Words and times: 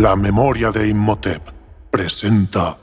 La 0.00 0.16
memoria 0.16 0.70
de 0.70 0.88
Imhotep 0.88 1.42
presenta 1.90 2.78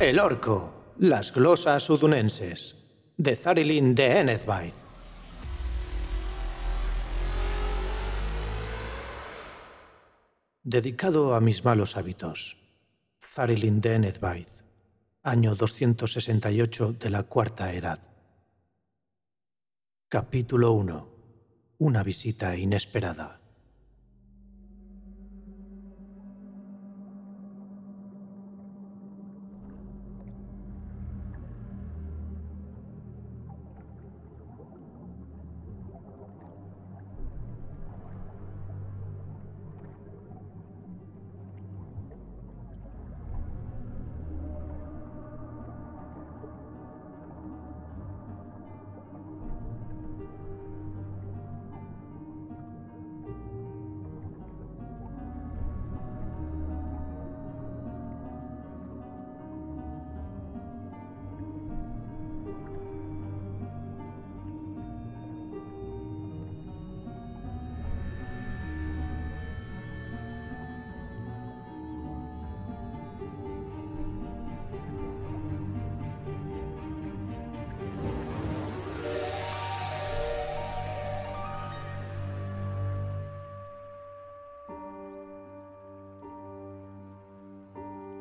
El 0.00 0.18
orco, 0.18 0.94
las 0.98 1.30
glosas 1.30 1.90
udunenses, 1.90 2.74
de 3.18 3.36
Zarilin 3.36 3.94
de 3.94 4.20
Enethbaith. 4.20 4.76
Dedicado 10.62 11.34
a 11.34 11.42
mis 11.42 11.62
malos 11.62 11.98
hábitos. 11.98 12.56
Zarilin 13.22 13.82
de 13.82 13.96
Enethbaith, 13.96 14.62
año 15.22 15.54
268 15.54 16.94
de 16.94 17.10
la 17.10 17.24
Cuarta 17.24 17.70
Edad. 17.74 17.98
Capítulo 20.08 20.72
1. 20.72 21.08
Una 21.76 22.02
visita 22.02 22.56
inesperada. 22.56 23.41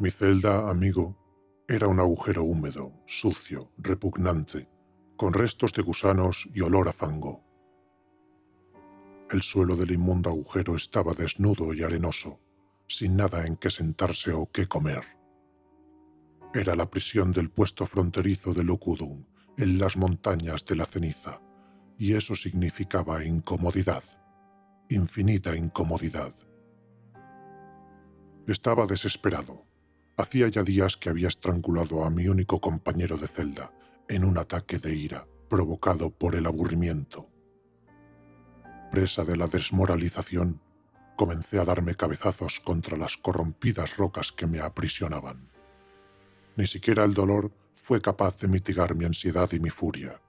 Mi 0.01 0.09
celda, 0.09 0.67
amigo, 0.67 1.15
era 1.67 1.87
un 1.87 1.99
agujero 1.99 2.41
húmedo, 2.41 2.91
sucio, 3.05 3.71
repugnante, 3.77 4.67
con 5.15 5.31
restos 5.31 5.73
de 5.73 5.83
gusanos 5.83 6.49
y 6.55 6.61
olor 6.61 6.87
a 6.87 6.91
fango. 6.91 7.43
El 9.29 9.43
suelo 9.43 9.75
del 9.75 9.91
inmundo 9.91 10.31
agujero 10.31 10.75
estaba 10.75 11.13
desnudo 11.13 11.71
y 11.75 11.83
arenoso, 11.83 12.39
sin 12.87 13.15
nada 13.15 13.45
en 13.45 13.57
que 13.57 13.69
sentarse 13.69 14.33
o 14.33 14.49
qué 14.51 14.65
comer. 14.65 15.03
Era 16.51 16.75
la 16.75 16.89
prisión 16.89 17.31
del 17.31 17.51
puesto 17.51 17.85
fronterizo 17.85 18.55
de 18.55 18.63
Lukudun, 18.63 19.27
en 19.55 19.77
las 19.77 19.97
montañas 19.97 20.65
de 20.65 20.77
la 20.77 20.85
ceniza, 20.87 21.43
y 21.99 22.15
eso 22.15 22.33
significaba 22.33 23.23
incomodidad, 23.23 24.03
infinita 24.89 25.55
incomodidad. 25.55 26.33
Estaba 28.47 28.87
desesperado 28.87 29.69
Hacía 30.21 30.49
ya 30.49 30.61
días 30.61 30.97
que 30.97 31.09
había 31.09 31.29
estrangulado 31.29 32.05
a 32.05 32.11
mi 32.11 32.27
único 32.27 32.61
compañero 32.61 33.17
de 33.17 33.27
celda 33.27 33.73
en 34.07 34.23
un 34.23 34.37
ataque 34.37 34.77
de 34.77 34.93
ira 34.93 35.25
provocado 35.49 36.11
por 36.11 36.35
el 36.35 36.45
aburrimiento. 36.45 37.27
Presa 38.91 39.25
de 39.25 39.35
la 39.35 39.47
desmoralización, 39.47 40.61
comencé 41.15 41.57
a 41.57 41.65
darme 41.65 41.95
cabezazos 41.95 42.59
contra 42.59 42.97
las 42.97 43.17
corrompidas 43.17 43.97
rocas 43.97 44.31
que 44.31 44.45
me 44.45 44.59
aprisionaban. 44.59 45.49
Ni 46.55 46.67
siquiera 46.67 47.03
el 47.03 47.15
dolor 47.15 47.51
fue 47.73 47.99
capaz 47.99 48.37
de 48.37 48.47
mitigar 48.47 48.93
mi 48.93 49.05
ansiedad 49.05 49.51
y 49.53 49.59
mi 49.59 49.71
furia. 49.71 50.21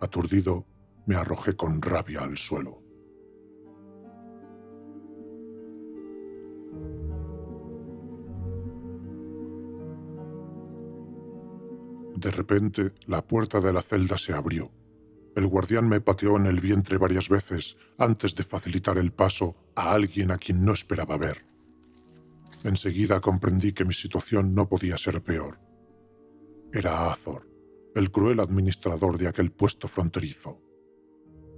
Aturdido, 0.00 0.64
me 1.04 1.16
arrojé 1.16 1.54
con 1.54 1.82
rabia 1.82 2.22
al 2.22 2.38
suelo. 2.38 2.81
De 12.22 12.30
repente, 12.30 12.92
la 13.06 13.26
puerta 13.26 13.58
de 13.58 13.72
la 13.72 13.82
celda 13.82 14.16
se 14.16 14.32
abrió. 14.32 14.70
El 15.34 15.48
guardián 15.48 15.88
me 15.88 16.00
pateó 16.00 16.36
en 16.36 16.46
el 16.46 16.60
vientre 16.60 16.96
varias 16.96 17.28
veces 17.28 17.76
antes 17.98 18.36
de 18.36 18.44
facilitar 18.44 18.96
el 18.96 19.12
paso 19.12 19.56
a 19.74 19.90
alguien 19.92 20.30
a 20.30 20.38
quien 20.38 20.64
no 20.64 20.72
esperaba 20.72 21.16
ver. 21.16 21.44
Enseguida 22.62 23.20
comprendí 23.20 23.72
que 23.72 23.84
mi 23.84 23.92
situación 23.92 24.54
no 24.54 24.68
podía 24.68 24.96
ser 24.98 25.20
peor. 25.20 25.58
Era 26.72 27.10
Azor, 27.10 27.48
el 27.96 28.12
cruel 28.12 28.38
administrador 28.38 29.18
de 29.18 29.26
aquel 29.26 29.50
puesto 29.50 29.88
fronterizo. 29.88 30.60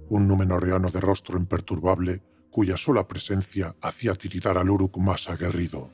Un 0.09 0.27
numenoreano 0.27 0.89
de 0.89 0.99
rostro 0.99 1.37
imperturbable 1.37 2.23
cuya 2.49 2.75
sola 2.75 3.07
presencia 3.07 3.75
hacía 3.81 4.15
tiritar 4.15 4.57
al 4.57 4.69
Uruk 4.71 4.97
más 4.97 5.29
aguerrido. 5.29 5.91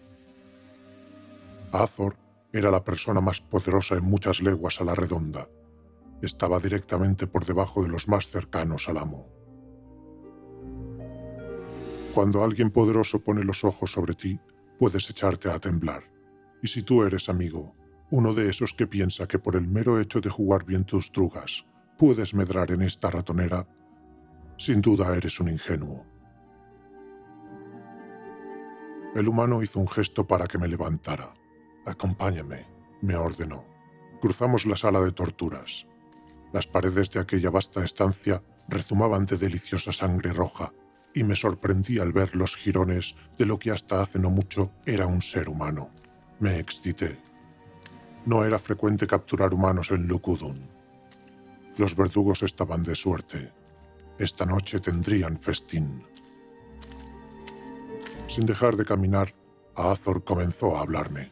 Azor 1.74 2.16
era 2.54 2.70
la 2.70 2.84
persona 2.84 3.22
más 3.22 3.42
poderosa 3.42 3.96
en 3.96 4.04
muchas 4.04 4.42
leguas 4.42 4.82
a 4.82 4.84
la 4.84 4.96
redonda. 4.96 5.48
Estaba 6.22 6.60
directamente 6.60 7.28
por 7.28 7.46
debajo 7.46 7.84
de 7.84 7.90
los 7.90 8.08
más 8.08 8.28
cercanos 8.28 8.90
al 8.90 8.98
amo. 8.98 9.28
Cuando 12.14 12.44
alguien 12.44 12.72
poderoso 12.72 13.24
pone 13.24 13.44
los 13.44 13.64
ojos 13.64 13.92
sobre 13.92 14.14
ti, 14.14 14.40
puedes 14.78 15.10
echarte 15.10 15.50
a 15.50 15.60
temblar. 15.60 16.04
Y 16.62 16.68
si 16.68 16.84
tú 16.84 17.04
eres 17.04 17.30
amigo, 17.30 17.76
uno 18.10 18.34
de 18.34 18.50
esos 18.50 18.74
que 18.74 18.86
piensa 18.86 19.28
que 19.28 19.40
por 19.40 19.56
el 19.56 19.68
mero 19.68 20.00
hecho 20.00 20.20
de 20.20 20.30
jugar 20.30 20.66
bien 20.66 20.84
tus 20.84 21.12
drugas, 21.12 21.66
puedes 21.98 22.34
medrar 22.34 22.72
en 22.72 22.82
esta 22.82 23.10
ratonera, 23.10 23.66
sin 24.58 24.82
duda 24.82 25.16
eres 25.16 25.40
un 25.40 25.50
ingenuo. 25.50 26.06
El 29.16 29.28
humano 29.28 29.64
hizo 29.64 29.80
un 29.80 29.88
gesto 29.88 30.28
para 30.28 30.48
que 30.48 30.58
me 30.58 30.68
levantara. 30.68 31.34
Acompáñame, 31.86 32.66
me 33.02 33.16
ordenó. 33.16 33.66
Cruzamos 34.22 34.66
la 34.66 34.76
sala 34.76 35.02
de 35.02 35.12
torturas. 35.12 35.88
Las 36.54 36.68
paredes 36.68 37.10
de 37.12 37.20
aquella 37.20 37.50
vasta 37.50 37.84
estancia 37.84 38.44
rezumaban 38.68 39.26
de 39.26 39.38
deliciosa 39.38 39.92
sangre 39.92 40.34
roja 40.34 40.74
y 41.14 41.24
me 41.24 41.36
sorprendí 41.36 42.00
al 42.00 42.14
ver 42.14 42.36
los 42.36 42.56
jirones 42.56 43.16
de 43.38 43.46
lo 43.46 43.58
que 43.58 43.72
hasta 43.72 44.02
hace 44.02 44.20
no 44.20 44.30
mucho 44.30 44.72
era 44.86 45.08
un 45.08 45.22
ser 45.22 45.50
humano. 45.50 45.90
Me 46.40 46.60
excité. 46.60 47.18
No 48.26 48.46
era 48.46 48.60
frecuente 48.60 49.08
capturar 49.08 49.54
humanos 49.54 49.92
en 49.92 50.08
Lukudun. 50.08 50.70
Los 51.78 51.96
verdugos 51.96 52.44
estaban 52.44 52.84
de 52.84 52.96
suerte. 52.96 53.52
Esta 54.20 54.46
noche 54.46 54.80
tendrían 54.80 55.38
festín. 55.38 56.04
Sin 58.28 58.46
dejar 58.46 58.76
de 58.76 58.86
caminar, 58.86 59.34
Azor 59.76 60.24
comenzó 60.24 60.78
a 60.78 60.82
hablarme. 60.82 61.32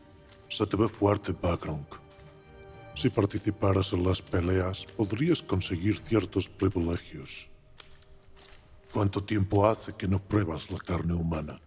Se 0.50 0.66
te 0.66 0.76
ve 0.76 0.88
fuerte, 0.88 1.32
Bagrunk. 1.32 1.88
Si 2.96 3.10
participaras 3.10 3.94
en 3.94 4.04
las 4.04 4.22
peleas, 4.22 4.86
podrías 4.98 5.44
conseguir 5.44 6.00
ciertos 6.00 6.50
privilegios. 6.50 7.50
¿Cuánto 8.92 9.24
tiempo 9.24 9.68
hace 9.68 9.94
que 9.94 10.08
no 10.08 10.20
pruebas 10.20 10.72
la 10.72 10.80
carne 10.80 11.14
humana? 11.14 11.62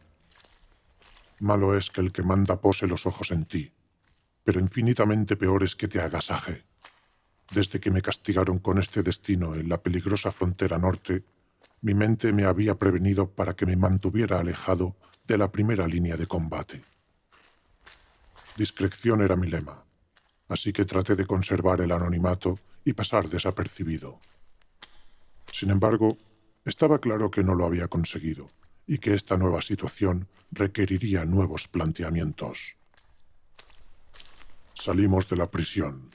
Malo 1.38 1.76
es 1.76 1.90
que 1.90 2.00
el 2.00 2.10
que 2.10 2.24
manda 2.24 2.60
pose 2.60 2.88
los 2.88 3.06
ojos 3.06 3.30
en 3.30 3.44
ti, 3.44 3.72
pero 4.42 4.58
infinitamente 4.58 5.36
peor 5.36 5.62
es 5.62 5.76
que 5.76 5.86
te 5.86 6.00
agasaje. 6.00 6.64
Desde 7.52 7.78
que 7.78 7.92
me 7.92 8.02
castigaron 8.02 8.58
con 8.58 8.78
este 8.78 9.04
destino 9.04 9.54
en 9.54 9.68
la 9.68 9.80
peligrosa 9.80 10.32
frontera 10.32 10.78
norte, 10.78 11.24
mi 11.82 11.94
mente 11.94 12.32
me 12.32 12.44
había 12.44 12.76
prevenido 12.76 13.30
para 13.30 13.54
que 13.54 13.64
me 13.64 13.76
mantuviera 13.76 14.40
alejado 14.40 14.96
de 15.24 15.38
la 15.38 15.52
primera 15.52 15.86
línea 15.86 16.16
de 16.16 16.26
combate. 16.26 16.91
Discreción 18.56 19.22
era 19.22 19.36
mi 19.36 19.48
lema, 19.48 19.84
así 20.48 20.72
que 20.72 20.84
traté 20.84 21.16
de 21.16 21.26
conservar 21.26 21.80
el 21.80 21.92
anonimato 21.92 22.58
y 22.84 22.92
pasar 22.92 23.28
desapercibido. 23.28 24.20
Sin 25.50 25.70
embargo, 25.70 26.18
estaba 26.64 26.98
claro 26.98 27.30
que 27.30 27.42
no 27.42 27.54
lo 27.54 27.64
había 27.64 27.88
conseguido 27.88 28.50
y 28.86 28.98
que 28.98 29.14
esta 29.14 29.36
nueva 29.36 29.62
situación 29.62 30.28
requeriría 30.50 31.24
nuevos 31.24 31.68
planteamientos. 31.68 32.76
Salimos 34.74 35.28
de 35.28 35.36
la 35.36 35.50
prisión. 35.50 36.10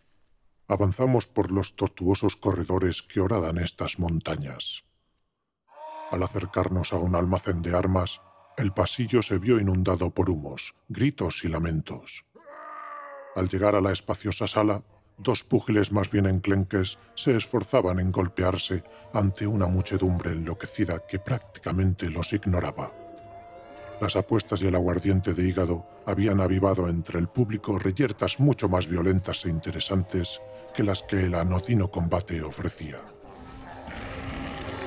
Avanzamos 0.68 1.26
por 1.26 1.52
los 1.52 1.76
tortuosos 1.76 2.36
corredores 2.36 3.02
que 3.02 3.22
horadan 3.22 3.58
estas 3.58 4.00
montañas. 4.00 4.84
Al 6.12 6.24
acercarnos 6.24 6.94
a 6.94 6.98
un 6.98 7.16
almacén 7.16 7.62
de 7.62 7.76
armas, 7.76 8.22
el 8.58 8.74
pasillo 8.74 9.22
se 9.22 9.38
vio 9.38 9.60
inundado 9.60 10.10
por 10.10 10.32
humos, 10.32 10.74
gritos 10.90 11.46
y 11.46 11.48
lamentos. 11.48 12.26
Al 13.36 13.48
llegar 13.50 13.76
a 13.76 13.82
la 13.82 13.92
espaciosa 13.92 14.48
sala, 14.48 14.82
dos 15.20 15.44
púgiles 15.44 15.92
más 15.92 16.10
bien 16.10 16.26
enclenques 16.26 16.98
se 17.14 17.38
esforzaban 17.38 18.00
en 18.00 18.12
golpearse 18.12 18.84
ante 19.14 19.46
una 19.46 19.68
muchedumbre 19.68 20.32
enloquecida 20.32 21.06
que 21.08 21.20
prácticamente 21.20 22.10
los 22.10 22.34
ignoraba. 22.34 22.92
Las 24.02 24.16
apuestas 24.16 24.62
y 24.64 24.68
el 24.68 24.76
aguardiente 24.76 25.36
de 25.36 25.48
hígado 25.48 25.86
habían 26.08 26.42
avivado 26.42 26.90
entre 26.90 27.20
el 27.20 27.28
público 27.28 27.78
reyertas 27.78 28.40
mucho 28.40 28.68
más 28.68 28.88
violentas 28.88 29.46
e 29.46 29.50
interesantes 29.50 30.42
que 30.74 30.84
las 30.84 31.04
que 31.04 31.26
el 31.26 31.36
anodino 31.36 31.92
combate 31.92 32.42
ofrecía. 32.42 32.98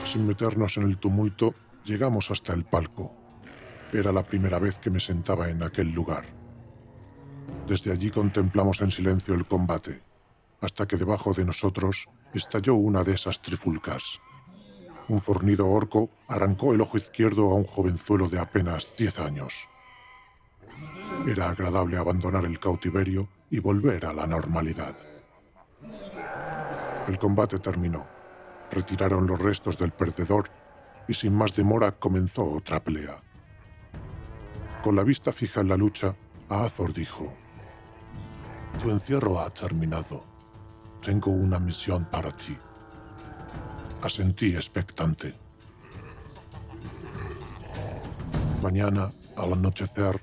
Sin 0.04 0.26
meternos 0.26 0.76
en 0.76 0.84
el 0.84 0.98
tumulto, 0.98 1.54
llegamos 1.84 2.32
hasta 2.32 2.52
el 2.52 2.64
palco. 2.64 3.19
Era 3.92 4.12
la 4.12 4.22
primera 4.22 4.58
vez 4.58 4.78
que 4.78 4.90
me 4.90 5.00
sentaba 5.00 5.48
en 5.48 5.62
aquel 5.62 5.92
lugar. 5.92 6.24
Desde 7.66 7.92
allí 7.92 8.10
contemplamos 8.10 8.80
en 8.80 8.90
silencio 8.90 9.34
el 9.34 9.46
combate, 9.46 10.02
hasta 10.60 10.86
que 10.86 10.96
debajo 10.96 11.32
de 11.32 11.44
nosotros 11.44 12.08
estalló 12.34 12.74
una 12.74 13.02
de 13.02 13.14
esas 13.14 13.40
trifulcas. 13.40 14.20
Un 15.08 15.20
fornido 15.20 15.68
orco 15.68 16.10
arrancó 16.28 16.72
el 16.72 16.80
ojo 16.80 16.96
izquierdo 16.96 17.50
a 17.50 17.54
un 17.54 17.64
jovenzuelo 17.64 18.28
de 18.28 18.38
apenas 18.38 18.96
10 18.96 19.18
años. 19.20 19.68
Era 21.26 21.50
agradable 21.50 21.96
abandonar 21.96 22.44
el 22.44 22.58
cautiverio 22.58 23.28
y 23.50 23.58
volver 23.58 24.06
a 24.06 24.12
la 24.12 24.26
normalidad. 24.26 24.96
El 27.08 27.18
combate 27.18 27.58
terminó 27.58 28.06
retiraron 28.70 29.26
los 29.26 29.38
restos 29.38 29.76
del 29.76 29.90
perdedor 29.90 30.50
y 31.08 31.14
sin 31.14 31.34
más 31.34 31.54
demora 31.54 31.92
comenzó 31.92 32.44
otra 32.44 32.82
pelea. 32.82 33.20
Con 34.82 34.96
la 34.96 35.04
vista 35.04 35.30
fija 35.30 35.60
en 35.60 35.68
la 35.68 35.76
lucha, 35.76 36.16
Azor 36.48 36.94
dijo, 36.94 37.30
Tu 38.80 38.90
encierro 38.90 39.38
ha 39.38 39.50
terminado. 39.50 40.24
Tengo 41.02 41.30
una 41.30 41.58
misión 41.58 42.06
para 42.06 42.34
ti. 42.34 42.56
Asentí 44.00 44.54
expectante. 44.54 45.34
Mañana, 48.62 49.12
al 49.36 49.52
anochecer, 49.52 50.22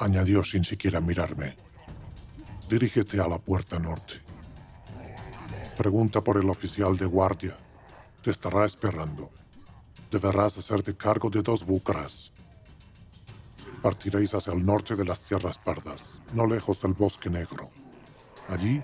añadió 0.00 0.42
sin 0.42 0.64
siquiera 0.64 1.00
mirarme, 1.00 1.56
dirígete 2.68 3.20
a 3.20 3.28
la 3.28 3.38
puerta 3.38 3.78
norte. 3.78 4.14
Pregunta 5.76 6.20
por 6.20 6.38
el 6.38 6.50
oficial 6.50 6.96
de 6.96 7.06
guardia. 7.06 7.56
Te 8.20 8.30
estará 8.32 8.64
esperando. 8.64 9.30
Deberás 10.10 10.58
hacerte 10.58 10.96
cargo 10.96 11.30
de 11.30 11.42
dos 11.42 11.64
bucras. 11.64 12.33
Partiréis 13.84 14.32
hacia 14.32 14.54
el 14.54 14.64
norte 14.64 14.96
de 14.96 15.04
las 15.04 15.18
Sierras 15.18 15.58
Pardas, 15.58 16.22
no 16.32 16.46
lejos 16.46 16.80
del 16.80 16.94
Bosque 16.94 17.28
Negro. 17.28 17.68
Allí, 18.48 18.82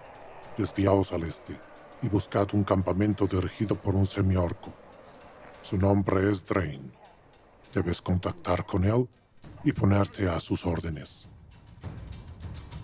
desviaos 0.58 1.10
al 1.12 1.22
este 1.22 1.58
y 2.02 2.08
buscad 2.10 2.46
un 2.52 2.64
campamento 2.64 3.26
dirigido 3.26 3.76
por 3.76 3.94
un 3.94 4.04
semiorco. 4.04 4.74
Su 5.62 5.78
nombre 5.78 6.30
es 6.30 6.44
Drain. 6.44 6.92
Debes 7.72 8.02
contactar 8.02 8.66
con 8.66 8.84
él 8.84 9.08
y 9.64 9.72
ponerte 9.72 10.28
a 10.28 10.38
sus 10.38 10.66
órdenes. 10.66 11.26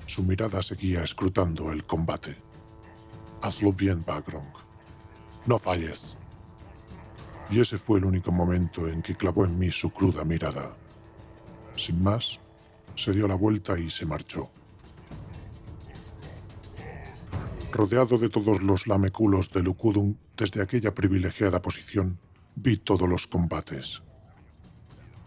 Su 0.07 0.23
mirada 0.23 0.63
seguía 0.63 1.05
escrutando 1.05 1.71
el 1.71 1.85
combate. 1.85 2.39
Hazlo 3.43 3.75
bien, 3.75 4.03
Bagrong. 4.07 4.55
No 5.45 5.59
falles. 5.59 6.17
Y 7.51 7.61
ese 7.61 7.77
fue 7.77 7.99
el 7.99 8.07
único 8.07 8.33
momento 8.33 8.89
en 8.89 9.03
que 9.03 9.15
clavó 9.15 9.45
en 9.45 9.59
mí 9.59 9.71
su 9.71 9.91
cruda 9.91 10.25
mirada. 10.25 10.75
Sin 11.76 12.02
más, 12.02 12.40
se 12.94 13.12
dio 13.12 13.28
la 13.28 13.34
vuelta 13.34 13.78
y 13.78 13.90
se 13.90 14.06
marchó. 14.06 14.50
Rodeado 17.73 18.19
de 18.19 18.28
todos 18.28 18.62
los 18.62 18.87
lameculos 18.87 19.50
de 19.50 19.62
Lukudun, 19.62 20.19
desde 20.37 20.62
aquella 20.62 20.94
privilegiada 20.94 21.61
posición, 21.61 22.19
vi 22.55 22.78
todos 22.78 23.08
los 23.08 23.26
combates. 23.26 24.02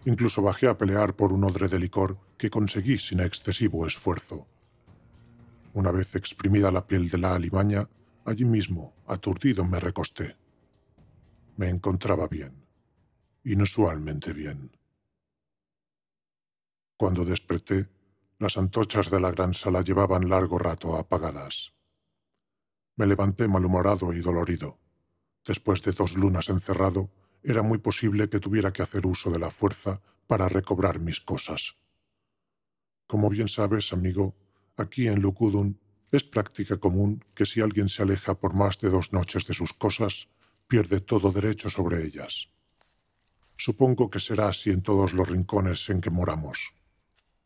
Incluso 0.06 0.42
bajé 0.42 0.68
a 0.68 0.78
pelear 0.78 1.16
por 1.16 1.32
un 1.32 1.44
odre 1.44 1.68
de 1.68 1.80
licor 1.80 2.18
que 2.38 2.50
conseguí 2.50 2.98
sin 2.98 3.20
excesivo 3.20 3.86
esfuerzo. 3.86 4.48
Una 5.74 5.92
vez 5.92 6.16
exprimida 6.16 6.72
la 6.72 6.88
piel 6.88 7.10
de 7.10 7.18
la 7.20 7.36
alimaña, 7.36 7.88
Allí 8.30 8.46
mismo, 8.46 8.94
aturdido, 9.08 9.66
me 9.66 9.80
recosté. 9.80 10.36
Me 11.58 11.68
encontraba 11.68 12.28
bien, 12.28 12.54
inusualmente 13.44 14.34
bien. 14.34 14.70
Cuando 17.00 17.24
desperté, 17.24 17.88
las 18.40 18.58
antorchas 18.58 19.10
de 19.10 19.22
la 19.22 19.32
gran 19.32 19.54
sala 19.54 19.82
llevaban 19.84 20.28
largo 20.28 20.60
rato 20.60 20.98
apagadas. 20.98 21.72
Me 22.98 23.06
levanté 23.06 23.48
malhumorado 23.48 24.12
y 24.12 24.20
dolorido. 24.20 24.80
Después 25.46 25.82
de 25.82 25.94
dos 25.94 26.18
lunas 26.18 26.50
encerrado, 26.50 27.10
era 27.42 27.62
muy 27.62 27.78
posible 27.78 28.28
que 28.28 28.42
tuviera 28.42 28.74
que 28.74 28.82
hacer 28.82 29.08
uso 29.08 29.32
de 29.32 29.40
la 29.40 29.50
fuerza 29.50 30.02
para 30.28 30.50
recobrar 30.50 31.00
mis 31.00 31.22
cosas. 31.22 31.78
Como 33.08 33.30
bien 33.30 33.48
sabes, 33.48 33.94
amigo, 33.94 34.36
aquí 34.76 35.08
en 35.08 35.22
Lucudun 35.22 35.80
es 36.12 36.26
práctica 36.26 36.76
común 36.76 37.24
que 37.34 37.46
si 37.46 37.62
alguien 37.62 37.88
se 37.88 38.02
aleja 38.02 38.34
por 38.38 38.54
más 38.54 38.78
de 38.82 38.90
dos 38.90 39.14
noches 39.14 39.48
de 39.48 39.54
sus 39.54 39.72
cosas, 39.72 40.28
pierde 40.68 41.00
todo 41.00 41.32
derecho 41.32 41.70
sobre 41.70 42.04
ellas. 42.04 42.50
Supongo 43.56 44.10
que 44.10 44.20
será 44.20 44.50
así 44.50 44.70
en 44.70 44.82
todos 44.82 45.14
los 45.14 45.30
rincones 45.30 45.90
en 45.90 46.02
que 46.02 46.10
moramos, 46.10 46.74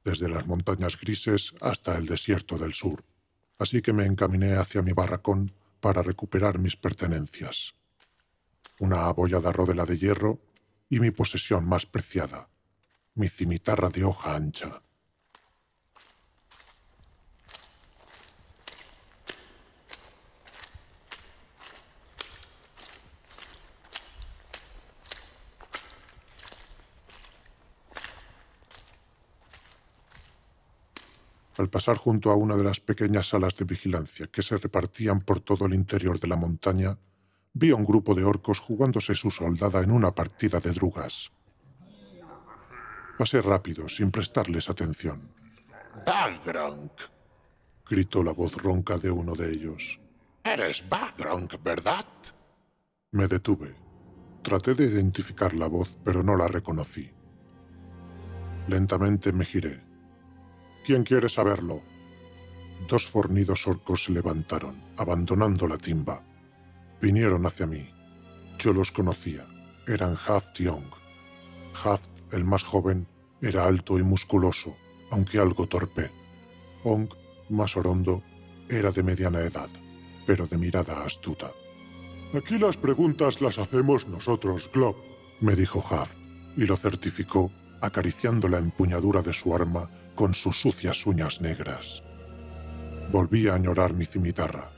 desde 0.04 0.30
las 0.30 0.46
montañas 0.46 1.00
grises 1.00 1.54
hasta 1.62 1.98
el 1.98 2.06
desierto 2.06 2.58
del 2.58 2.74
sur. 2.74 3.04
Así 3.58 3.82
que 3.82 3.94
me 3.94 4.06
encaminé 4.06 4.56
hacia 4.56 4.82
mi 4.82 4.92
barracón 4.92 5.52
para 5.80 6.02
recuperar 6.02 6.60
mis 6.60 6.76
pertenencias. 6.76 7.74
Una 8.80 9.08
abollada 9.08 9.52
rodela 9.52 9.86
de 9.86 9.98
hierro 9.98 10.40
y 10.90 11.00
mi 11.00 11.12
posesión 11.12 11.66
más 11.66 11.86
preciada, 11.86 12.50
mi 13.16 13.28
cimitarra 13.28 13.90
de 13.90 14.04
hoja 14.04 14.36
ancha. 14.36 14.83
Al 31.58 31.70
pasar 31.70 31.98
junto 31.98 32.32
a 32.32 32.36
una 32.36 32.56
de 32.56 32.64
las 32.64 32.80
pequeñas 32.80 33.30
salas 33.30 33.56
de 33.56 33.66
vigilancia 33.66 34.28
que 34.28 34.42
se 34.42 34.58
repartían 34.58 35.22
por 35.22 35.40
todo 35.40 35.66
el 35.66 35.74
interior 35.74 36.20
de 36.20 36.28
la 36.28 36.36
montaña, 36.36 36.98
vi 37.54 37.70
a 37.70 37.76
un 37.76 37.86
grupo 37.86 38.16
de 38.16 38.24
orcos 38.24 38.60
jugándose 38.60 39.14
su 39.14 39.30
soldada 39.30 39.82
en 39.82 39.92
una 39.92 40.16
partida 40.16 40.60
de 40.60 40.72
drugas. 40.72 41.32
Pasé 43.18 43.42
rápido, 43.42 43.88
sin 43.88 44.10
prestarles 44.10 44.70
atención. 44.70 45.30
Bagronk, 46.06 46.92
gritó 47.88 48.24
la 48.24 48.32
voz 48.32 48.56
ronca 48.62 48.98
de 48.98 49.12
uno 49.12 49.36
de 49.36 49.52
ellos. 49.52 50.00
Eres 50.44 50.84
Bagronk, 50.90 51.62
¿verdad? 51.62 52.08
Me 53.12 53.28
detuve. 53.28 53.76
Traté 54.42 54.74
de 54.74 54.86
identificar 54.86 55.54
la 55.54 55.68
voz, 55.68 55.96
pero 56.04 56.24
no 56.24 56.36
la 56.36 56.48
reconocí. 56.48 57.12
Lentamente 58.68 59.32
me 59.32 59.46
giré. 59.46 59.93
¿Quién 60.84 61.04
quiere 61.04 61.30
saberlo? 61.30 61.82
Dos 62.90 63.08
fornidos 63.08 63.66
orcos 63.68 64.04
se 64.04 64.12
levantaron, 64.12 64.84
abandonando 64.98 65.66
la 65.66 65.78
timba. 65.78 66.22
Vinieron 67.02 67.46
hacia 67.46 67.66
mí. 67.66 67.90
Yo 68.60 68.74
los 68.74 68.92
conocía. 68.92 69.46
Eran 69.88 70.18
Haft 70.28 70.60
y 70.60 70.68
Ong. 70.68 70.92
Haft, 71.84 72.10
el 72.32 72.44
más 72.44 72.64
joven, 72.64 73.08
era 73.42 73.66
alto 73.66 73.98
y 73.98 74.04
musculoso, 74.04 74.76
aunque 75.10 75.40
algo 75.40 75.68
torpe. 75.68 76.12
Ong, 76.84 77.08
más 77.50 77.78
orondo, 77.78 78.22
era 78.70 78.92
de 78.92 79.04
mediana 79.04 79.40
edad, 79.40 79.70
pero 80.28 80.48
de 80.48 80.58
mirada 80.58 81.06
astuta. 81.06 81.52
Aquí 82.34 82.58
las 82.58 82.76
preguntas 82.76 83.42
las 83.42 83.58
hacemos 83.58 84.08
nosotros, 84.08 84.70
Glob, 84.74 84.96
me 85.40 85.56
dijo 85.56 85.84
Haft, 85.90 86.18
y 86.58 86.66
lo 86.66 86.76
certificó 86.76 87.52
acariciando 87.80 88.48
la 88.48 88.58
empuñadura 88.58 89.22
de 89.22 89.34
su 89.34 89.54
arma 89.54 89.90
con 90.16 90.34
sus 90.34 90.60
sucias 90.60 91.06
uñas 91.06 91.42
negras. 91.42 92.04
Volví 93.12 93.48
a 93.48 93.56
añorar 93.56 93.94
mi 93.94 94.06
cimitarra. 94.06 94.72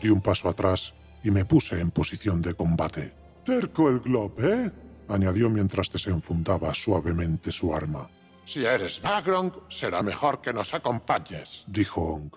Di 0.00 0.08
un 0.10 0.20
paso 0.20 0.48
atrás 0.48 0.94
y 1.22 1.30
me 1.30 1.44
puse 1.44 1.80
en 1.80 1.90
posición 1.90 2.42
de 2.42 2.54
combate. 2.54 3.14
Terco 3.44 3.88
el 3.88 4.00
glob, 4.00 4.32
¿eh? 4.40 4.70
añadió 5.08 5.50
mientras 5.50 5.90
desenfundaba 5.90 6.72
suavemente 6.74 7.52
su 7.52 7.74
arma. 7.74 8.08
Si 8.44 8.64
eres 8.64 9.00
Bagrong, 9.00 9.52
será 9.68 10.02
mejor 10.02 10.40
que 10.40 10.52
nos 10.52 10.74
acompañes, 10.74 11.64
dijo 11.66 12.02
Ong. 12.02 12.30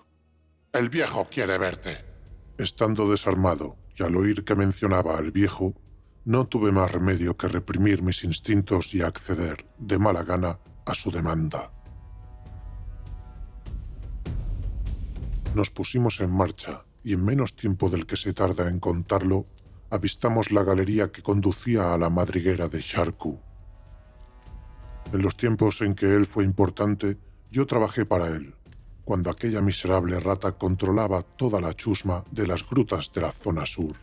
El 0.73 0.89
viejo 0.89 1.25
quiere 1.29 1.57
verte. 1.57 2.05
Estando 2.57 3.09
desarmado 3.09 3.77
y 3.95 4.03
al 4.03 4.15
oír 4.15 4.43
que 4.43 4.55
mencionaba 4.55 5.17
al 5.17 5.31
viejo, 5.31 5.73
No 6.25 6.45
tuve 6.45 6.73
más 6.73 6.91
remedio 6.91 7.37
que 7.37 7.47
reprimir 7.47 8.01
mis 8.03 8.25
instintos 8.25 8.93
y 8.93 9.01
acceder, 9.01 9.65
de 9.77 9.97
mala 9.97 10.23
gana, 10.23 10.59
a 10.85 10.93
su 10.93 11.09
demanda. 11.09 11.71
Nos 15.57 15.71
pusimos 15.71 16.19
en 16.19 16.29
marcha 16.29 16.83
y 17.03 17.13
en 17.13 17.25
menos 17.25 17.55
tiempo 17.55 17.89
del 17.89 18.05
que 18.05 18.15
se 18.15 18.31
tarda 18.31 18.69
en 18.69 18.79
contarlo, 18.79 19.47
avistamos 19.89 20.51
la 20.51 20.63
galería 20.63 21.11
que 21.11 21.23
conducía 21.23 21.95
a 21.95 21.97
la 21.97 22.11
madriguera 22.11 22.67
de 22.67 22.79
Sharku. 22.79 23.39
En 25.11 25.19
los 25.23 25.35
tiempos 25.35 25.81
en 25.81 25.95
que 25.95 26.15
él 26.15 26.27
fue 26.27 26.43
importante, 26.43 27.17
yo 27.49 27.65
trabajé 27.65 28.05
para 28.05 28.27
él, 28.27 28.53
cuando 29.03 29.31
aquella 29.31 29.59
miserable 29.61 30.19
rata 30.19 30.51
controlaba 30.51 31.23
toda 31.23 31.59
la 31.59 31.73
chusma 31.73 32.23
de 32.29 32.45
las 32.45 32.63
grutas 32.69 33.11
de 33.11 33.21
la 33.21 33.31
zona 33.31 33.65
sur. 33.65 33.95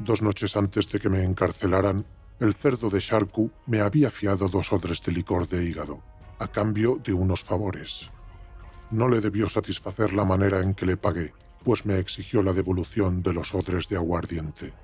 Dos 0.00 0.20
noches 0.20 0.54
antes 0.54 0.86
de 0.90 0.98
que 0.98 1.08
me 1.08 1.24
encarcelaran, 1.24 2.04
el 2.40 2.52
cerdo 2.52 2.90
de 2.90 3.00
Sharku 3.00 3.50
me 3.64 3.80
había 3.80 4.10
fiado 4.10 4.50
dos 4.50 4.70
odres 4.70 5.02
de 5.02 5.12
licor 5.12 5.48
de 5.48 5.64
hígado, 5.64 6.02
a 6.38 6.46
cambio 6.46 7.00
de 7.02 7.14
unos 7.14 7.42
favores. 7.42 8.10
No 8.92 9.08
le 9.08 9.22
debió 9.22 9.48
satisfacer 9.48 10.12
la 10.12 10.26
manera 10.26 10.60
en 10.60 10.74
que 10.74 10.84
le 10.84 10.98
pagué, 10.98 11.32
pues 11.64 11.86
me 11.86 11.98
exigió 11.98 12.42
la 12.42 12.52
devolución 12.52 13.22
de 13.22 13.32
los 13.32 13.54
odres 13.54 13.88
de 13.88 13.96
aguardiente. 13.96 14.74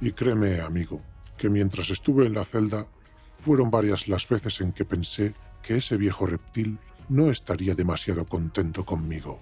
Y 0.00 0.12
créeme, 0.12 0.60
amigo, 0.60 1.02
que 1.36 1.50
mientras 1.50 1.90
estuve 1.90 2.26
en 2.26 2.34
la 2.34 2.44
celda, 2.44 2.86
fueron 3.32 3.68
varias 3.68 4.06
las 4.06 4.28
veces 4.28 4.60
en 4.60 4.70
que 4.70 4.84
pensé 4.84 5.34
que 5.64 5.78
ese 5.78 5.96
viejo 5.96 6.26
reptil 6.26 6.78
no 7.08 7.28
estaría 7.28 7.74
demasiado 7.74 8.24
contento 8.24 8.84
conmigo. 8.84 9.40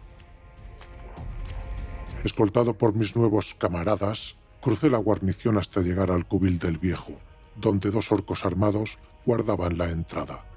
Escoltado 2.25 2.79
por 2.79 2.95
mis 2.95 3.15
nuevos 3.15 3.55
camaradas, 3.59 4.39
crucé 4.63 4.89
la 4.89 4.97
guarnición 4.97 5.59
hasta 5.59 5.83
llegar 5.83 6.11
al 6.11 6.27
cubil 6.27 6.59
del 6.59 6.79
viejo, 6.79 7.13
donde 7.57 7.91
dos 7.91 8.11
orcos 8.11 8.47
armados 8.47 8.97
guardaban 9.27 9.77
la 9.77 9.91
entrada. 9.91 10.48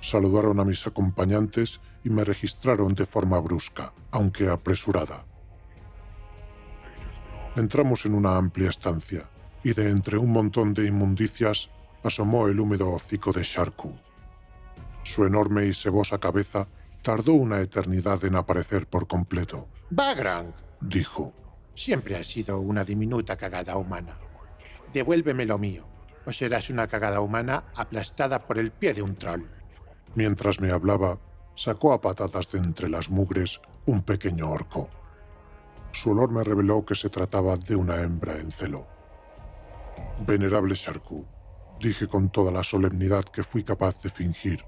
Saludaron 0.00 0.60
a 0.60 0.64
mis 0.64 0.86
acompañantes 0.86 1.80
y 2.04 2.10
me 2.10 2.24
registraron 2.24 2.94
de 2.94 3.06
forma 3.06 3.38
brusca, 3.40 3.92
aunque 4.10 4.48
apresurada. 4.48 5.24
Entramos 7.56 8.06
en 8.06 8.14
una 8.14 8.36
amplia 8.36 8.70
estancia, 8.70 9.28
y 9.64 9.72
de 9.72 9.90
entre 9.90 10.18
un 10.18 10.30
montón 10.30 10.74
de 10.74 10.86
inmundicias 10.86 11.70
asomó 12.04 12.48
el 12.48 12.60
húmedo 12.60 12.92
hocico 12.92 13.32
de 13.32 13.42
Sharku. 13.42 13.94
Su 15.02 15.24
enorme 15.24 15.66
y 15.66 15.74
sebosa 15.74 16.18
cabeza 16.18 16.68
tardó 17.02 17.32
una 17.32 17.60
eternidad 17.60 18.24
en 18.24 18.36
aparecer 18.36 18.86
por 18.86 19.06
completo. 19.06 19.68
Bagrang, 19.90 20.52
Dijo, 20.80 21.32
siempre 21.74 22.16
has 22.16 22.26
sido 22.26 22.60
una 22.60 22.84
diminuta 22.84 23.36
cagada 23.36 23.76
humana. 23.76 24.16
Devuélveme 24.92 25.44
lo 25.44 25.58
mío, 25.58 25.86
o 26.24 26.32
serás 26.32 26.70
una 26.70 26.86
cagada 26.86 27.20
humana 27.20 27.64
aplastada 27.74 28.46
por 28.46 28.58
el 28.58 28.70
pie 28.70 28.94
de 28.94 29.02
un 29.02 29.16
troll. 29.16 29.57
Mientras 30.14 30.60
me 30.60 30.70
hablaba, 30.70 31.18
sacó 31.54 31.92
a 31.92 32.00
patadas 32.00 32.50
de 32.52 32.58
entre 32.58 32.88
las 32.88 33.10
mugres 33.10 33.60
un 33.86 34.02
pequeño 34.02 34.50
orco. 34.50 34.88
Su 35.92 36.10
olor 36.10 36.30
me 36.30 36.44
reveló 36.44 36.84
que 36.84 36.94
se 36.94 37.08
trataba 37.08 37.56
de 37.56 37.74
una 37.74 38.02
hembra 38.02 38.36
en 38.38 38.50
celo. 38.50 38.86
Venerable 40.26 40.74
Sharku, 40.74 41.24
dije 41.80 42.06
con 42.06 42.30
toda 42.30 42.52
la 42.52 42.62
solemnidad 42.62 43.24
que 43.24 43.42
fui 43.42 43.64
capaz 43.64 44.00
de 44.02 44.10
fingir. 44.10 44.64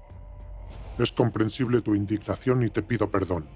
Es 0.97 1.11
comprensible 1.11 1.81
tu 1.81 1.95
indignación 1.95 2.63
y 2.63 2.69
te 2.69 2.81
pido 2.81 3.09
perdón. 3.09 3.47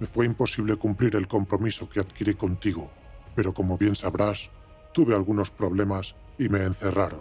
Me 0.00 0.06
fue 0.06 0.26
imposible 0.26 0.76
cumplir 0.76 1.16
el 1.16 1.26
compromiso 1.26 1.88
que 1.88 2.00
adquirí 2.00 2.34
contigo, 2.34 2.90
pero 3.34 3.52
como 3.52 3.76
bien 3.76 3.94
sabrás, 3.94 4.50
tuve 4.92 5.14
algunos 5.14 5.50
problemas 5.50 6.14
y 6.38 6.48
me 6.48 6.64
encerraron. 6.64 7.20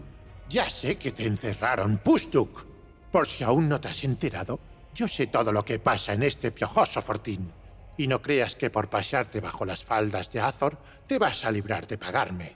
Ya 0.50 0.70
sé 0.70 0.98
que 0.98 1.12
te 1.12 1.26
encerraron, 1.26 1.98
Pustuk. 1.98 2.66
Por 3.12 3.28
si 3.28 3.44
aún 3.44 3.70
no 3.70 3.80
te 3.80 3.88
has 3.88 4.04
enterado, 4.04 4.60
yo 4.94 5.08
sé 5.08 5.28
todo 5.28 5.52
lo 5.52 5.64
que 5.64 5.80
pasa 5.80 6.14
en 6.14 6.24
este 6.24 6.52
piojoso 6.52 7.02
fortín. 7.02 7.52
Y 7.98 8.08
no 8.08 8.22
creas 8.22 8.56
que 8.56 8.70
por 8.70 8.90
pasarte 8.90 9.40
bajo 9.40 9.66
las 9.66 9.84
faldas 9.84 10.32
de 10.32 10.40
Azor 10.40 10.78
te 11.08 11.18
vas 11.18 11.46
a 11.46 11.52
librar 11.52 11.88
de 11.88 11.98
pagarme. 11.98 12.56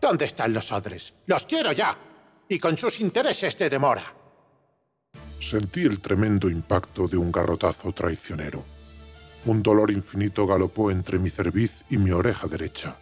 ¿Dónde 0.00 0.26
están 0.26 0.52
los 0.52 0.70
odres? 0.70 1.14
¡Los 1.26 1.44
quiero 1.44 1.72
ya! 1.72 1.96
Y 2.48 2.58
con 2.58 2.78
sus 2.78 3.00
intereses 3.00 3.56
de 3.58 3.68
demora. 3.68 4.14
Sentí 5.40 5.82
el 5.82 6.00
tremendo 6.00 6.48
impacto 6.48 7.08
de 7.08 7.16
un 7.16 7.32
garrotazo 7.32 7.92
traicionero. 7.92 8.64
Un 9.44 9.62
dolor 9.62 9.90
infinito 9.90 10.46
galopó 10.46 10.90
entre 10.90 11.18
mi 11.18 11.30
cerviz 11.30 11.84
y 11.90 11.96
mi 11.96 12.10
oreja 12.10 12.46
derecha. 12.46 12.96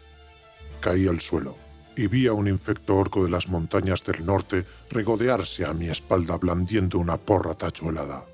Caí 0.80 1.06
al 1.06 1.20
suelo 1.20 1.65
y 1.96 2.06
vi 2.06 2.26
a 2.26 2.32
un 2.32 2.46
infecto 2.48 2.96
orco 2.96 3.24
de 3.24 3.30
las 3.30 3.48
montañas 3.48 4.04
del 4.04 4.24
norte 4.24 4.66
regodearse 4.90 5.64
a 5.64 5.72
mi 5.72 5.88
espalda 5.88 6.36
blandiendo 6.36 6.98
una 6.98 7.16
porra 7.16 7.54
tachuelada. 7.54 8.24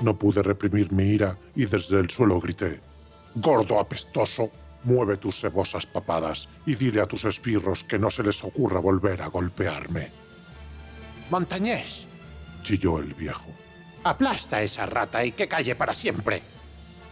No 0.00 0.18
pude 0.18 0.42
reprimir 0.42 0.92
mi 0.92 1.04
ira 1.04 1.38
y 1.54 1.66
desde 1.66 1.98
el 2.00 2.08
suelo 2.10 2.40
grité, 2.40 2.80
Gordo 3.34 3.78
apestoso, 3.78 4.50
mueve 4.84 5.16
tus 5.16 5.36
cebosas 5.36 5.86
papadas 5.86 6.48
y 6.64 6.74
dile 6.76 7.00
a 7.00 7.06
tus 7.06 7.24
esbirros 7.24 7.84
que 7.84 7.98
no 7.98 8.10
se 8.10 8.22
les 8.22 8.42
ocurra 8.42 8.80
volver 8.80 9.22
a 9.22 9.26
golpearme, 9.26 10.10
Montañés, 11.30 12.08
chilló 12.62 12.98
el 13.00 13.12
viejo. 13.14 13.50
aplasta 14.02 14.56
a 14.58 14.62
esa 14.62 14.86
rata 14.86 15.24
y 15.24 15.32
que 15.32 15.46
calle 15.46 15.74
para 15.74 15.92
siempre. 15.92 16.42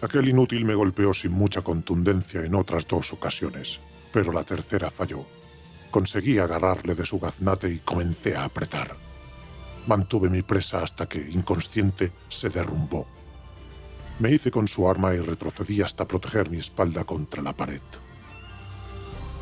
Aquel 0.00 0.28
inútil 0.28 0.64
me 0.64 0.74
golpeó 0.74 1.12
sin 1.12 1.32
mucha 1.32 1.60
contundencia 1.62 2.42
en 2.42 2.54
otras 2.54 2.86
dos 2.86 3.12
ocasiones, 3.12 3.80
pero 4.12 4.32
la 4.32 4.44
tercera 4.44 4.90
falló. 4.90 5.25
Conseguí 5.90 6.38
agarrarle 6.38 6.94
de 6.94 7.06
su 7.06 7.18
gaznate 7.18 7.70
y 7.70 7.78
comencé 7.78 8.36
a 8.36 8.44
apretar. 8.44 8.96
Mantuve 9.86 10.28
mi 10.28 10.42
presa 10.42 10.82
hasta 10.82 11.06
que, 11.06 11.18
inconsciente, 11.18 12.12
se 12.28 12.48
derrumbó. 12.48 13.06
Me 14.18 14.32
hice 14.32 14.50
con 14.50 14.66
su 14.66 14.88
arma 14.88 15.14
y 15.14 15.20
retrocedí 15.20 15.82
hasta 15.82 16.06
proteger 16.06 16.50
mi 16.50 16.58
espalda 16.58 17.04
contra 17.04 17.42
la 17.42 17.52
pared. 17.52 17.82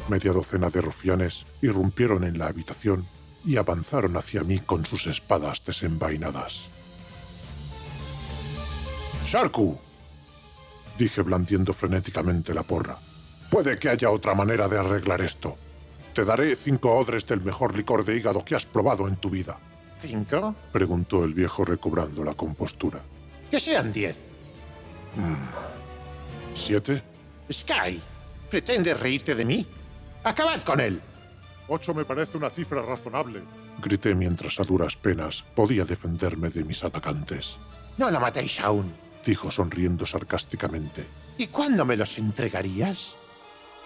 Media 0.08 0.32
docena 0.32 0.68
de 0.68 0.80
rufianes 0.80 1.46
irrumpieron 1.62 2.24
en 2.24 2.38
la 2.38 2.48
habitación 2.48 3.06
y 3.44 3.56
avanzaron 3.56 4.16
hacia 4.16 4.42
mí 4.42 4.58
con 4.58 4.84
sus 4.84 5.06
espadas 5.06 5.64
desenvainadas. 5.64 6.68
¡Sharku! 9.24 9.78
dije 10.98 11.22
blandiendo 11.22 11.72
frenéticamente 11.72 12.52
la 12.52 12.62
porra. 12.62 12.98
Puede 13.54 13.78
que 13.78 13.88
haya 13.88 14.10
otra 14.10 14.34
manera 14.34 14.66
de 14.66 14.76
arreglar 14.80 15.20
esto. 15.20 15.56
Te 16.12 16.24
daré 16.24 16.56
cinco 16.56 16.92
odres 16.92 17.24
del 17.24 17.40
mejor 17.40 17.76
licor 17.76 18.04
de 18.04 18.16
hígado 18.16 18.44
que 18.44 18.56
has 18.56 18.66
probado 18.66 19.06
en 19.06 19.14
tu 19.14 19.30
vida, 19.30 19.60
¿Cinco? 19.94 20.56
preguntó 20.72 21.22
el 21.22 21.34
viejo 21.34 21.64
recobrando 21.64 22.24
la 22.24 22.34
compostura. 22.34 22.98
Que 23.52 23.60
sean 23.60 23.92
diez. 23.92 24.32
¿Siete? 26.52 27.04
Sky, 27.52 28.02
¿pretendes 28.50 28.98
reírte 28.98 29.36
de 29.36 29.44
mí? 29.44 29.64
¡Acabad 30.24 30.64
con 30.64 30.80
él! 30.80 31.00
Ocho 31.68 31.94
me 31.94 32.04
parece 32.04 32.36
una 32.36 32.50
cifra 32.50 32.82
razonable, 32.82 33.40
grité 33.80 34.16
mientras 34.16 34.58
a 34.58 34.64
duras 34.64 34.96
penas 34.96 35.44
podía 35.54 35.84
defenderme 35.84 36.48
de 36.50 36.64
mis 36.64 36.82
atacantes, 36.82 37.56
No 37.98 38.10
lo 38.10 38.18
matéis 38.18 38.58
aún. 38.58 38.92
dijo 39.24 39.48
sonriendo 39.52 40.04
sarcásticamente. 40.04 41.06
¿Y 41.38 41.46
cuándo 41.46 41.84
me 41.84 41.96
los 41.96 42.18
entregarías? 42.18 43.14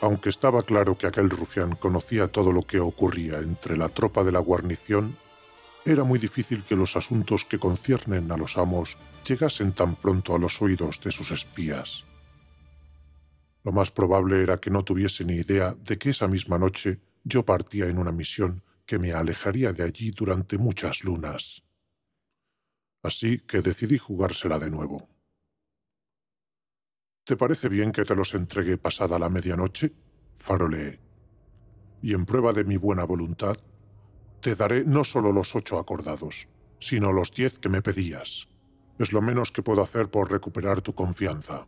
Aunque 0.01 0.29
estaba 0.29 0.63
claro 0.63 0.97
que 0.97 1.09
aquel 1.09 1.29
rufián 1.29 1.75
conocía 1.75 2.29
todo 2.29 2.53
lo 2.53 2.63
que 2.63 2.79
ocurría 2.79 3.39
entre 3.39 3.77
la 3.77 3.89
tropa 3.89 4.23
de 4.23 4.31
la 4.31 4.39
guarnición, 4.39 5.17
era 5.85 6.05
muy 6.05 6.19
difícil 6.19 6.65
que 6.65 6.77
los 6.77 6.97
asuntos 6.97 7.45
que 7.45 7.59
conciernen 7.59 8.31
a 8.31 8.37
los 8.37 8.59
amos 8.59 8.97
llegasen 9.27 9.73
tan 9.73 9.97
pronto 9.97 10.35
a 10.35 10.39
los 10.39 10.63
oídos 10.63 11.01
de 11.01 11.11
sus 11.11 11.31
espías. 11.31 12.05
Lo 13.65 13.73
más 13.73 13.91
probable 13.91 14.43
era 14.43 14.59
que 14.59 14.71
no 14.71 14.85
tuviese 14.85 15.25
ni 15.25 15.35
idea 15.35 15.75
de 15.75 15.99
que 15.99 16.11
esa 16.11 16.29
misma 16.29 16.59
noche 16.59 17.01
yo 17.25 17.45
partía 17.45 17.87
en 17.87 17.99
una 17.99 18.13
misión 18.13 18.63
que 18.87 18.99
me 18.99 19.13
alejaría 19.13 19.73
de 19.73 19.83
allí 19.83 20.13
durante 20.13 20.59
muchas 20.59 21.05
lunas. 21.05 21.65
Así 23.03 23.39
que 23.41 23.63
decidí 23.63 23.99
jugársela 23.99 24.59
de 24.59 24.71
nuevo. 24.71 25.09
¿Te 27.29 27.37
parece 27.37 27.69
bien 27.69 27.93
que 27.93 28.07
te 28.07 28.15
los 28.15 28.33
entregue 28.33 28.79
pasada 28.79 29.19
la 29.19 29.29
medianoche? 29.29 29.93
Faroleé. 30.35 30.99
Y 32.01 32.15
en 32.15 32.25
prueba 32.25 32.55
de 32.55 32.65
mi 32.65 32.79
buena 32.79 33.05
voluntad, 33.05 33.59
te 34.41 34.55
daré 34.55 34.87
no 34.87 35.05
solo 35.05 35.31
los 35.31 35.55
ocho 35.55 35.79
acordados, 35.79 36.49
sino 36.81 37.13
los 37.13 37.31
diez 37.35 37.59
que 37.59 37.69
me 37.69 37.83
pedías. 37.83 38.49
Es 38.99 39.13
lo 39.13 39.21
menos 39.21 39.53
que 39.53 39.63
puedo 39.63 39.83
hacer 39.83 40.09
por 40.09 40.31
recuperar 40.31 40.81
tu 40.81 40.95
confianza, 40.95 41.67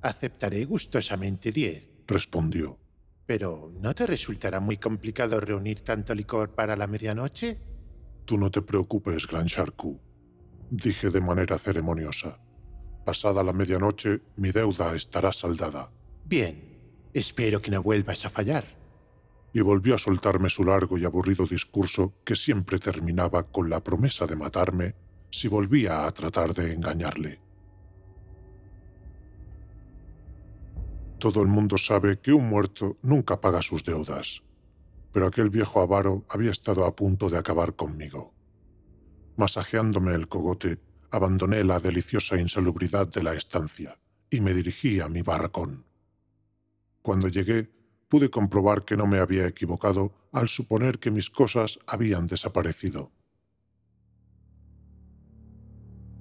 Aceptaré 0.00 0.64
gustosamente 0.64 1.52
diez. 1.52 1.90
respondió. 2.06 2.78
Pero 3.26 3.70
¿no 3.82 3.94
te 3.94 4.06
resultará 4.06 4.60
muy 4.60 4.78
complicado 4.78 5.38
reunir 5.40 5.82
tanto 5.82 6.14
licor 6.14 6.54
para 6.54 6.74
la 6.74 6.86
medianoche? 6.86 7.60
Tú 8.24 8.38
no 8.38 8.50
te 8.50 8.62
preocupes, 8.62 9.26
Gran 9.26 9.44
Sharku, 9.44 10.00
dije 10.70 11.10
de 11.10 11.20
manera 11.20 11.58
ceremoniosa. 11.58 12.40
Pasada 13.04 13.42
la 13.42 13.52
medianoche, 13.52 14.20
mi 14.36 14.50
deuda 14.52 14.94
estará 14.94 15.32
saldada. 15.32 15.90
Bien, 16.24 16.78
espero 17.12 17.60
que 17.60 17.70
no 17.70 17.82
vuelvas 17.82 18.24
a 18.24 18.30
fallar. 18.30 18.64
y 19.52 19.60
volvió 19.60 19.94
a 19.94 19.98
soltarme 19.98 20.48
su 20.48 20.64
largo 20.64 20.96
y 20.96 21.04
aburrido 21.04 21.46
discurso 21.46 22.14
que 22.24 22.36
siempre 22.36 22.78
terminaba 22.78 23.44
con 23.44 23.68
la 23.68 23.84
promesa 23.84 24.26
de 24.26 24.36
matarme 24.36 24.94
si 25.30 25.48
volvía 25.48 26.06
a 26.06 26.12
tratar 26.12 26.54
de 26.54 26.72
engañarle. 26.72 27.40
Todo 31.18 31.42
el 31.42 31.48
mundo 31.48 31.78
sabe 31.78 32.18
que 32.18 32.32
un 32.32 32.48
muerto 32.48 32.96
nunca 33.02 33.40
paga 33.40 33.62
sus 33.62 33.84
deudas, 33.84 34.42
pero 35.12 35.26
aquel 35.26 35.50
viejo 35.50 35.80
avaro 35.80 36.24
había 36.28 36.50
estado 36.50 36.84
a 36.84 36.96
punto 36.96 37.28
de 37.28 37.38
acabar 37.38 37.76
conmigo. 37.76 38.32
Masajeándome 39.36 40.14
el 40.14 40.28
cogote, 40.28 40.78
abandoné 41.12 41.62
la 41.62 41.78
deliciosa 41.78 42.40
insalubridad 42.40 43.06
de 43.06 43.22
la 43.22 43.34
estancia 43.34 43.98
y 44.30 44.40
me 44.40 44.54
dirigí 44.54 44.98
a 44.98 45.08
mi 45.08 45.20
barracón. 45.20 45.84
Cuando 47.02 47.28
llegué, 47.28 47.70
pude 48.08 48.30
comprobar 48.30 48.84
que 48.86 48.96
no 48.96 49.06
me 49.06 49.18
había 49.18 49.46
equivocado 49.46 50.14
al 50.32 50.48
suponer 50.48 50.98
que 50.98 51.10
mis 51.10 51.28
cosas 51.28 51.78
habían 51.86 52.26
desaparecido. 52.26 53.12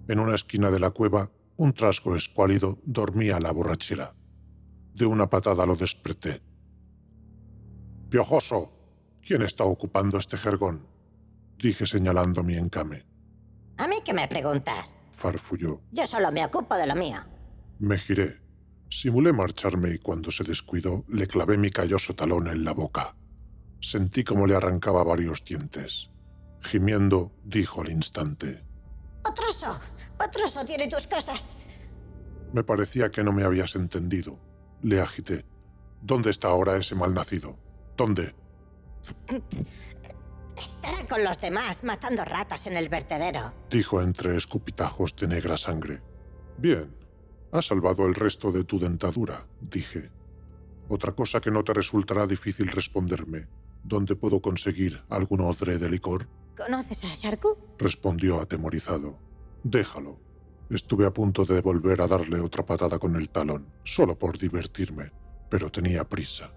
En 0.10 0.20
una 0.20 0.36
esquina 0.36 0.70
de 0.70 0.80
la 0.80 0.90
cueva, 0.90 1.32
un 1.56 1.72
trasgo 1.72 2.18
escuálido 2.18 2.80
dormía 2.84 3.40
la 3.40 3.52
borrachera. 3.52 4.14
De 4.94 5.06
una 5.06 5.30
patada 5.30 5.66
lo 5.66 5.78
desperté. 5.78 6.42
Piojoso, 8.10 8.74
¿quién 9.22 9.42
está 9.44 9.64
ocupando 9.64 10.18
este 10.18 10.38
jergón? 10.38 10.86
Dije 11.58 11.86
señalando 11.86 12.44
mi 12.44 12.56
encame. 12.56 13.11
¿A 13.78 13.88
mí 13.88 13.98
qué 14.06 14.14
me 14.14 14.28
preguntas? 14.28 14.98
Farfulló. 15.12 15.82
Yo 15.92 16.06
solo 16.08 16.32
me 16.32 16.46
ocupo 16.46 16.76
de 16.76 16.88
lo 16.88 16.96
mío. 16.96 17.18
Me 17.80 17.98
giré. 17.98 18.42
Simulé 18.90 19.34
marcharme 19.34 19.92
y 19.92 19.98
cuando 19.98 20.32
se 20.32 20.44
descuidó 20.44 21.06
le 21.08 21.28
clavé 21.28 21.58
mi 21.58 21.70
calloso 21.70 22.14
talón 22.14 22.48
en 22.48 22.64
la 22.64 22.74
boca. 22.74 23.16
Sentí 23.80 24.24
como 24.24 24.46
le 24.46 24.56
arrancaba 24.56 25.04
varios 25.04 25.44
dientes. 25.44 26.12
Gimiendo, 26.62 27.32
dijo 27.44 27.82
al 27.82 27.90
instante. 27.90 28.64
¡Otro 29.28 29.50
oso! 29.50 29.80
¡Otro 30.24 30.46
oso 30.46 30.64
tiene 30.66 30.88
tus 30.88 31.08
cosas! 31.08 31.58
Me 32.54 32.64
parecía 32.64 33.10
que 33.10 33.24
no 33.24 33.32
me 33.32 33.44
habías 33.44 33.76
entendido. 33.76 34.38
Le 34.82 35.00
agité. 35.00 35.46
¿Dónde 36.02 36.30
está 36.30 36.50
ahora 36.50 36.76
ese 36.78 36.96
malnacido? 36.96 37.58
¿Dónde? 37.96 38.36
Estará 40.62 41.06
con 41.08 41.24
los 41.24 41.40
demás 41.40 41.84
matando 41.84 42.24
ratas 42.24 42.68
en 42.68 42.78
el 42.78 42.90
vertedero. 42.90 43.54
Dijo 43.70 44.02
entre 44.02 44.38
escupitajos 44.38 45.16
de 45.16 45.28
negra 45.28 45.58
sangre. 45.58 46.02
Bien, 46.58 46.96
has 47.52 47.68
salvado 47.68 48.06
el 48.06 48.14
resto 48.14 48.52
de 48.52 48.64
tu 48.64 48.80
dentadura, 48.80 49.48
dije. 49.60 50.12
Otra 50.88 51.14
cosa 51.14 51.42
que 51.42 51.52
no 51.52 51.64
te 51.64 51.74
resultará 51.74 52.28
difícil 52.28 52.68
responderme. 52.68 53.48
¿Dónde 53.84 54.16
puedo 54.16 54.42
conseguir 54.42 55.04
algún 55.10 55.42
odre 55.42 55.80
de 55.80 55.90
licor? 55.90 56.28
¿Conoces 56.56 57.04
a 57.06 57.16
Sharku? 57.16 57.58
Respondió 57.80 58.40
atemorizado. 58.40 59.18
Déjalo. 59.64 60.20
Estuve 60.70 61.06
a 61.06 61.12
punto 61.12 61.44
de 61.44 61.60
volver 61.62 62.02
a 62.02 62.08
darle 62.08 62.40
otra 62.40 62.66
patada 62.66 63.00
con 63.00 63.16
el 63.16 63.30
talón, 63.30 63.68
solo 63.84 64.18
por 64.18 64.38
divertirme, 64.38 65.12
pero 65.50 65.70
tenía 65.70 66.08
prisa. 66.08 66.52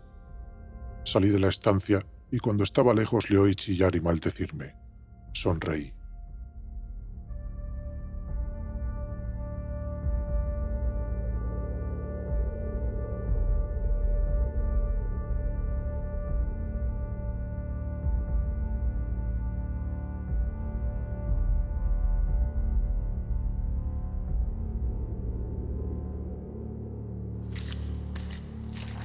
Salí 1.04 1.28
de 1.28 1.38
la 1.38 1.48
estancia 1.48 2.00
y 2.34 2.40
cuando 2.40 2.64
estaba 2.64 2.92
lejos 2.92 3.30
le 3.30 3.38
oí 3.38 3.54
chillar 3.54 3.94
y 3.94 4.00
maldecirme. 4.00 4.74
Sonreí. 5.32 5.94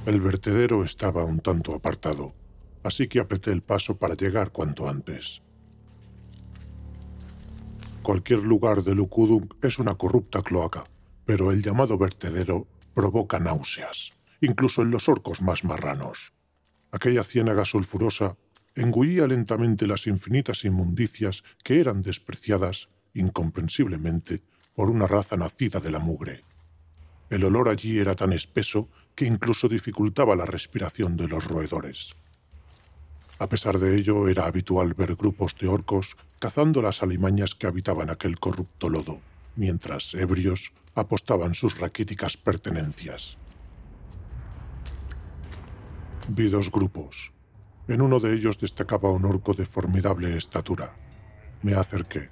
El 0.04 0.20
vertedero 0.20 0.82
estaba 0.82 1.22
un 1.22 1.38
tanto 1.38 1.72
apartado, 1.76 2.34
así 2.82 3.08
que 3.08 3.20
apreté 3.20 3.52
el 3.52 3.62
paso 3.62 3.98
para 3.98 4.14
llegar 4.14 4.52
cuanto 4.52 4.88
antes. 4.88 5.42
Cualquier 8.02 8.40
lugar 8.40 8.82
de 8.82 8.94
Lucudum 8.94 9.48
es 9.62 9.78
una 9.78 9.94
corrupta 9.94 10.42
cloaca, 10.42 10.84
pero 11.26 11.52
el 11.52 11.62
llamado 11.62 11.98
vertedero 11.98 12.66
provoca 12.94 13.38
náuseas, 13.38 14.12
incluso 14.40 14.82
en 14.82 14.90
los 14.90 15.08
orcos 15.08 15.42
más 15.42 15.64
marranos. 15.64 16.32
Aquella 16.92 17.22
ciénaga 17.22 17.64
sulfurosa 17.64 18.36
engullía 18.74 19.26
lentamente 19.26 19.86
las 19.86 20.06
infinitas 20.06 20.64
inmundicias 20.64 21.44
que 21.62 21.80
eran 21.80 22.00
despreciadas, 22.00 22.88
incomprensiblemente, 23.14 24.42
por 24.74 24.90
una 24.90 25.06
raza 25.06 25.36
nacida 25.36 25.78
de 25.78 25.90
la 25.90 25.98
mugre. 25.98 26.42
El 27.28 27.44
olor 27.44 27.68
allí 27.68 27.98
era 27.98 28.14
tan 28.14 28.32
espeso 28.32 28.88
que 29.14 29.26
incluso 29.26 29.68
dificultaba 29.68 30.34
la 30.34 30.46
respiración 30.46 31.16
de 31.16 31.28
los 31.28 31.44
roedores. 31.46 32.16
A 33.40 33.48
pesar 33.48 33.78
de 33.78 33.96
ello, 33.96 34.28
era 34.28 34.44
habitual 34.44 34.92
ver 34.92 35.16
grupos 35.16 35.56
de 35.58 35.66
orcos 35.66 36.18
cazando 36.38 36.82
las 36.82 37.02
alimañas 37.02 37.54
que 37.54 37.66
habitaban 37.66 38.10
aquel 38.10 38.38
corrupto 38.38 38.90
lodo, 38.90 39.18
mientras, 39.56 40.12
ebrios, 40.12 40.74
apostaban 40.94 41.54
sus 41.54 41.78
raquíticas 41.78 42.36
pertenencias. 42.36 43.38
Vi 46.28 46.50
dos 46.50 46.70
grupos. 46.70 47.32
En 47.88 48.02
uno 48.02 48.20
de 48.20 48.34
ellos 48.34 48.58
destacaba 48.58 49.10
un 49.10 49.24
orco 49.24 49.54
de 49.54 49.64
formidable 49.64 50.36
estatura. 50.36 50.92
Me 51.62 51.72
acerqué. 51.72 52.28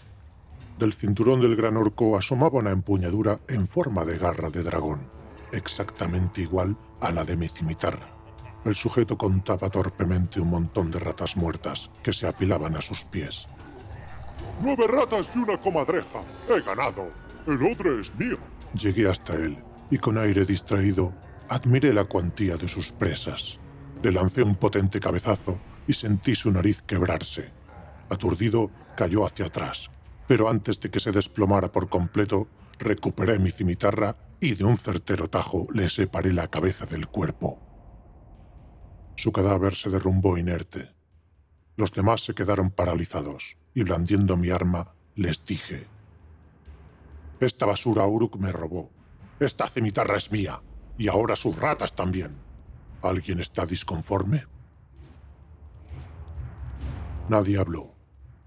Del 0.79 0.93
cinturón 0.93 1.41
del 1.41 1.57
gran 1.57 1.79
orco 1.79 2.19
asomaba 2.19 2.59
una 2.59 2.71
empuñadura 2.71 3.41
en 3.49 3.67
forma 3.67 4.05
de 4.05 4.19
garra 4.19 4.51
de 4.51 4.63
dragón, 4.63 5.09
exactamente 5.53 6.43
igual 6.43 6.77
a 7.01 7.11
la 7.11 7.25
de 7.25 7.39
mi 7.39 7.49
cimitarra. 7.49 8.18
El 8.69 8.75
sujeto 8.75 9.17
contaba 9.17 9.71
torpemente 9.71 10.39
un 10.39 10.51
montón 10.51 10.91
de 10.91 10.99
ratas 10.99 11.39
muertas 11.39 11.89
que 12.03 12.13
se 12.13 12.29
apilaban 12.29 12.77
a 12.77 12.83
sus 12.83 13.03
pies. 13.03 13.47
¡Nueve 14.61 14.87
ratas 14.87 15.31
y 15.35 15.39
una 15.39 15.59
comadreja! 15.59 16.21
¡He 16.51 16.61
ganado! 16.61 17.11
¡El 17.47 17.63
odre 17.63 17.99
es 17.99 18.15
mío! 18.17 18.37
Llegué 18.75 19.09
hasta 19.09 19.33
él 19.37 19.57
y 19.91 19.97
con 19.97 20.19
aire 20.19 20.45
distraído 20.45 21.15
admiré 21.49 21.95
la 21.95 22.05
cuantía 22.05 22.59
de 22.59 22.69
sus 22.69 22.93
presas. 22.93 23.59
Le 24.03 24.13
lancé 24.13 24.43
un 24.43 24.55
potente 24.55 25.01
cabezazo 25.01 25.59
y 25.87 25.95
sentí 25.95 26.35
su 26.35 26.51
nariz 26.51 26.83
quebrarse. 26.83 27.51
Aturdido, 28.11 28.71
cayó 28.99 29.25
hacia 29.25 29.47
atrás, 29.47 29.91
pero 30.27 30.51
antes 30.51 30.79
de 30.79 30.91
que 30.91 31.01
se 31.01 31.11
desplomara 31.11 31.73
por 31.73 31.89
completo, 31.89 32.49
recuperé 32.79 33.39
mi 33.39 33.51
cimitarra 33.51 34.15
y 34.41 34.57
de 34.57 34.65
un 34.65 34.77
certero 34.77 35.31
tajo 35.31 35.67
le 35.73 35.89
separé 35.89 36.35
la 36.35 36.49
cabeza 36.49 36.85
del 36.85 37.07
cuerpo. 37.07 37.68
Su 39.19 39.33
cadáver 39.33 39.75
se 39.75 39.91
derrumbó 39.91 40.39
inerte. 40.39 40.95
Los 41.77 41.91
demás 41.91 42.25
se 42.25 42.37
quedaron 42.37 42.71
paralizados 42.71 43.57
y 43.75 43.83
blandiendo 43.83 44.37
mi 44.37 44.51
arma 44.51 44.95
les 45.17 45.45
dije, 45.45 45.89
Esta 47.41 47.67
basura 47.67 48.07
Uruk 48.07 48.37
me 48.37 48.53
robó. 48.53 48.93
Esta 49.41 49.67
cimitarra 49.67 50.17
es 50.17 50.31
mía 50.31 50.63
y 50.97 51.09
ahora 51.09 51.35
sus 51.35 51.57
ratas 51.57 51.97
también. 51.97 52.37
¿Alguien 53.03 53.41
está 53.41 53.67
disconforme? 53.67 54.45
Nadie 57.29 57.59
habló. 57.59 57.97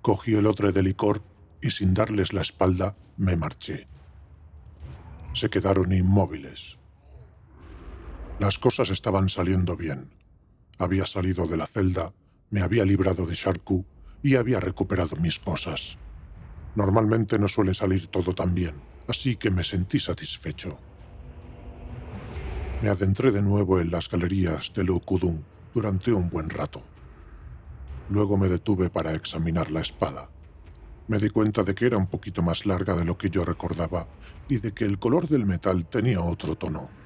Cogí 0.02 0.36
el 0.36 0.48
odre 0.48 0.72
de 0.72 0.84
licor 0.84 1.22
y 1.62 1.72
sin 1.72 1.94
darles 1.94 2.32
la 2.32 2.44
espalda 2.44 2.96
me 3.18 3.36
marché. 3.36 3.90
Se 5.34 5.50
quedaron 5.50 5.92
inmóviles. 5.92 6.78
Las 8.40 8.58
cosas 8.58 8.90
estaban 8.90 9.28
saliendo 9.28 9.76
bien. 9.76 10.21
Había 10.82 11.06
salido 11.06 11.46
de 11.46 11.58
la 11.58 11.68
celda, 11.68 12.12
me 12.50 12.62
había 12.62 12.84
librado 12.84 13.28
de 13.28 13.36
Sharku 13.36 13.86
y 14.24 14.34
había 14.34 14.60
recuperado 14.60 15.16
mis 15.18 15.38
cosas. 15.38 16.00
Normalmente 16.74 17.38
no 17.38 17.48
suele 17.48 17.76
salir 17.76 18.08
todo 18.08 18.34
tan 18.34 18.56
bien, 18.56 18.74
así 19.08 19.36
que 19.36 19.52
me 19.52 19.64
sentí 19.64 20.00
satisfecho. 20.00 20.80
Me 22.82 22.90
adentré 22.90 23.30
de 23.30 23.44
nuevo 23.44 23.80
en 23.80 23.92
las 23.92 24.10
galerías 24.10 24.74
de 24.74 24.84
Lukudun 24.84 25.46
durante 25.72 26.14
un 26.14 26.32
buen 26.32 26.50
rato. 26.50 26.82
Luego 28.10 28.36
me 28.36 28.50
detuve 28.50 28.90
para 28.90 29.14
examinar 29.14 29.70
la 29.70 29.82
espada. 29.82 30.32
Me 31.08 31.20
di 31.20 31.30
cuenta 31.30 31.62
de 31.62 31.76
que 31.76 31.86
era 31.86 31.98
un 31.98 32.08
poquito 32.08 32.42
más 32.42 32.66
larga 32.66 32.96
de 32.96 33.06
lo 33.06 33.20
que 33.20 33.30
yo 33.30 33.44
recordaba 33.44 34.08
y 34.50 34.58
de 34.58 34.72
que 34.72 34.86
el 34.86 34.98
color 34.98 35.28
del 35.28 35.46
metal 35.46 35.86
tenía 35.86 36.22
otro 36.22 36.56
tono. 36.56 37.01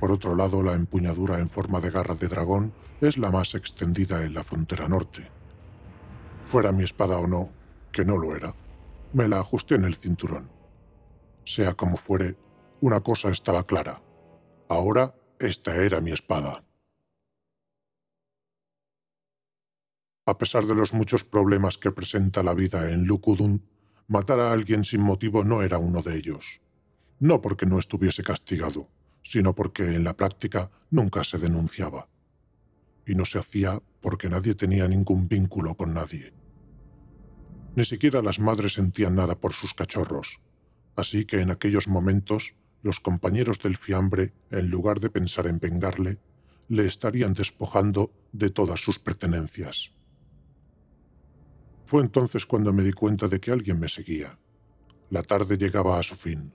Por 0.00 0.12
otro 0.12 0.34
lado, 0.34 0.62
la 0.62 0.74
empuñadura 0.74 1.38
en 1.38 1.48
forma 1.48 1.80
de 1.80 1.90
garra 1.90 2.14
de 2.14 2.28
dragón 2.28 2.72
es 3.00 3.18
la 3.18 3.30
más 3.30 3.54
extendida 3.54 4.24
en 4.24 4.34
la 4.34 4.44
frontera 4.44 4.88
norte. 4.88 5.28
Fuera 6.44 6.72
mi 6.72 6.84
espada 6.84 7.18
o 7.18 7.26
no, 7.26 7.50
que 7.92 8.04
no 8.04 8.18
lo 8.18 8.36
era, 8.36 8.54
me 9.12 9.28
la 9.28 9.40
ajusté 9.40 9.76
en 9.76 9.84
el 9.84 9.94
cinturón. 9.94 10.50
Sea 11.44 11.74
como 11.74 11.96
fuere, 11.96 12.36
una 12.80 13.00
cosa 13.00 13.30
estaba 13.30 13.64
clara. 13.64 14.02
Ahora 14.68 15.14
esta 15.38 15.76
era 15.76 16.00
mi 16.00 16.12
espada. 16.12 16.64
A 20.26 20.38
pesar 20.38 20.64
de 20.64 20.74
los 20.74 20.94
muchos 20.94 21.22
problemas 21.22 21.76
que 21.76 21.92
presenta 21.92 22.42
la 22.42 22.54
vida 22.54 22.90
en 22.90 23.04
Lukudun, 23.04 23.62
matar 24.08 24.40
a 24.40 24.52
alguien 24.52 24.84
sin 24.84 25.02
motivo 25.02 25.44
no 25.44 25.62
era 25.62 25.78
uno 25.78 26.02
de 26.02 26.16
ellos. 26.16 26.60
No 27.20 27.40
porque 27.42 27.66
no 27.66 27.78
estuviese 27.78 28.22
castigado, 28.22 28.88
sino 29.24 29.54
porque 29.54 29.96
en 29.96 30.04
la 30.04 30.16
práctica 30.16 30.70
nunca 30.90 31.24
se 31.24 31.38
denunciaba. 31.38 32.08
Y 33.04 33.16
no 33.16 33.24
se 33.24 33.40
hacía 33.40 33.82
porque 34.00 34.28
nadie 34.28 34.54
tenía 34.54 34.86
ningún 34.86 35.26
vínculo 35.26 35.74
con 35.74 35.92
nadie. 35.94 36.32
Ni 37.74 37.84
siquiera 37.84 38.22
las 38.22 38.38
madres 38.38 38.74
sentían 38.74 39.16
nada 39.16 39.40
por 39.40 39.52
sus 39.52 39.74
cachorros, 39.74 40.40
así 40.94 41.24
que 41.24 41.40
en 41.40 41.50
aquellos 41.50 41.88
momentos 41.88 42.54
los 42.82 43.00
compañeros 43.00 43.58
del 43.60 43.76
fiambre, 43.76 44.34
en 44.50 44.68
lugar 44.68 45.00
de 45.00 45.10
pensar 45.10 45.46
en 45.46 45.58
vengarle, 45.58 46.20
le 46.68 46.86
estarían 46.86 47.32
despojando 47.32 48.12
de 48.32 48.50
todas 48.50 48.80
sus 48.80 48.98
pertenencias. 48.98 49.92
Fue 51.86 52.02
entonces 52.02 52.46
cuando 52.46 52.72
me 52.72 52.82
di 52.82 52.92
cuenta 52.92 53.26
de 53.26 53.40
que 53.40 53.50
alguien 53.50 53.80
me 53.80 53.88
seguía. 53.88 54.38
La 55.10 55.22
tarde 55.22 55.56
llegaba 55.56 55.98
a 55.98 56.02
su 56.02 56.14
fin. 56.14 56.54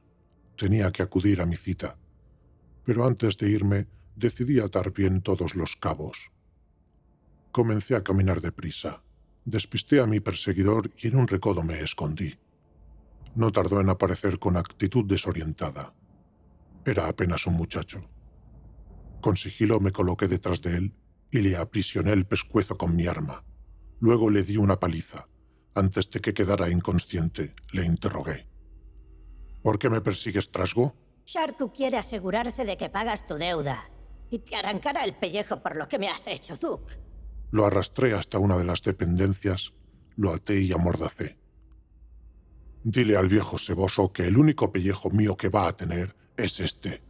Tenía 0.55 0.91
que 0.91 1.03
acudir 1.03 1.41
a 1.41 1.45
mi 1.45 1.55
cita. 1.55 1.97
Pero 2.89 3.05
antes 3.05 3.37
de 3.37 3.47
irme, 3.51 3.85
decidí 4.15 4.59
atar 4.59 4.91
bien 4.91 5.21
todos 5.21 5.53
los 5.53 5.75
cabos. 5.75 6.31
Comencé 7.51 7.95
a 7.95 8.03
caminar 8.03 8.41
deprisa. 8.41 9.03
Despisté 9.45 9.99
a 9.99 10.07
mi 10.07 10.21
perseguidor 10.21 10.89
y 10.97 11.09
en 11.09 11.17
un 11.17 11.27
recodo 11.27 11.61
me 11.61 11.81
escondí. 11.81 12.39
No 13.35 13.51
tardó 13.51 13.79
en 13.79 13.89
aparecer 13.89 14.39
con 14.39 14.57
actitud 14.57 15.05
desorientada. 15.05 15.93
Era 16.83 17.07
apenas 17.07 17.45
un 17.45 17.53
muchacho. 17.53 18.09
Con 19.21 19.37
sigilo 19.37 19.79
me 19.79 19.91
coloqué 19.91 20.27
detrás 20.27 20.59
de 20.59 20.77
él 20.77 20.93
y 21.29 21.41
le 21.41 21.57
aprisioné 21.57 22.11
el 22.13 22.25
pescuezo 22.25 22.75
con 22.75 22.95
mi 22.95 23.05
arma. 23.05 23.43
Luego 23.99 24.31
le 24.31 24.41
di 24.41 24.57
una 24.57 24.79
paliza. 24.79 25.27
Antes 25.75 26.09
de 26.09 26.21
que 26.21 26.33
quedara 26.33 26.71
inconsciente, 26.71 27.53
le 27.71 27.85
interrogué. 27.85 28.47
¿Por 29.61 29.77
qué 29.77 29.91
me 29.91 30.01
persigues, 30.01 30.49
Trasgo? 30.49 30.95
Sharku 31.31 31.71
quiere 31.71 31.95
asegurarse 31.99 32.65
de 32.65 32.75
que 32.75 32.89
pagas 32.89 33.27
tu 33.27 33.35
deuda. 33.35 33.87
Y 34.31 34.39
te 34.39 34.55
arrancará 34.55 35.03
el 35.03 35.13
pellejo 35.13 35.61
por 35.61 35.75
lo 35.75 35.87
que 35.87 35.99
me 35.99 36.09
has 36.09 36.25
hecho, 36.25 36.57
Duke. 36.57 36.95
Lo 37.51 37.67
arrastré 37.67 38.15
hasta 38.15 38.39
una 38.39 38.57
de 38.57 38.63
las 38.63 38.81
dependencias, 38.81 39.75
lo 40.15 40.33
até 40.33 40.59
y 40.59 40.73
amordacé. 40.73 41.37
Dile 42.83 43.15
al 43.15 43.27
viejo 43.27 43.59
ceboso 43.59 44.11
que 44.11 44.25
el 44.25 44.37
único 44.37 44.71
pellejo 44.71 45.11
mío 45.11 45.37
que 45.37 45.49
va 45.49 45.67
a 45.67 45.75
tener 45.75 46.15
es 46.35 46.59
este, 46.59 47.03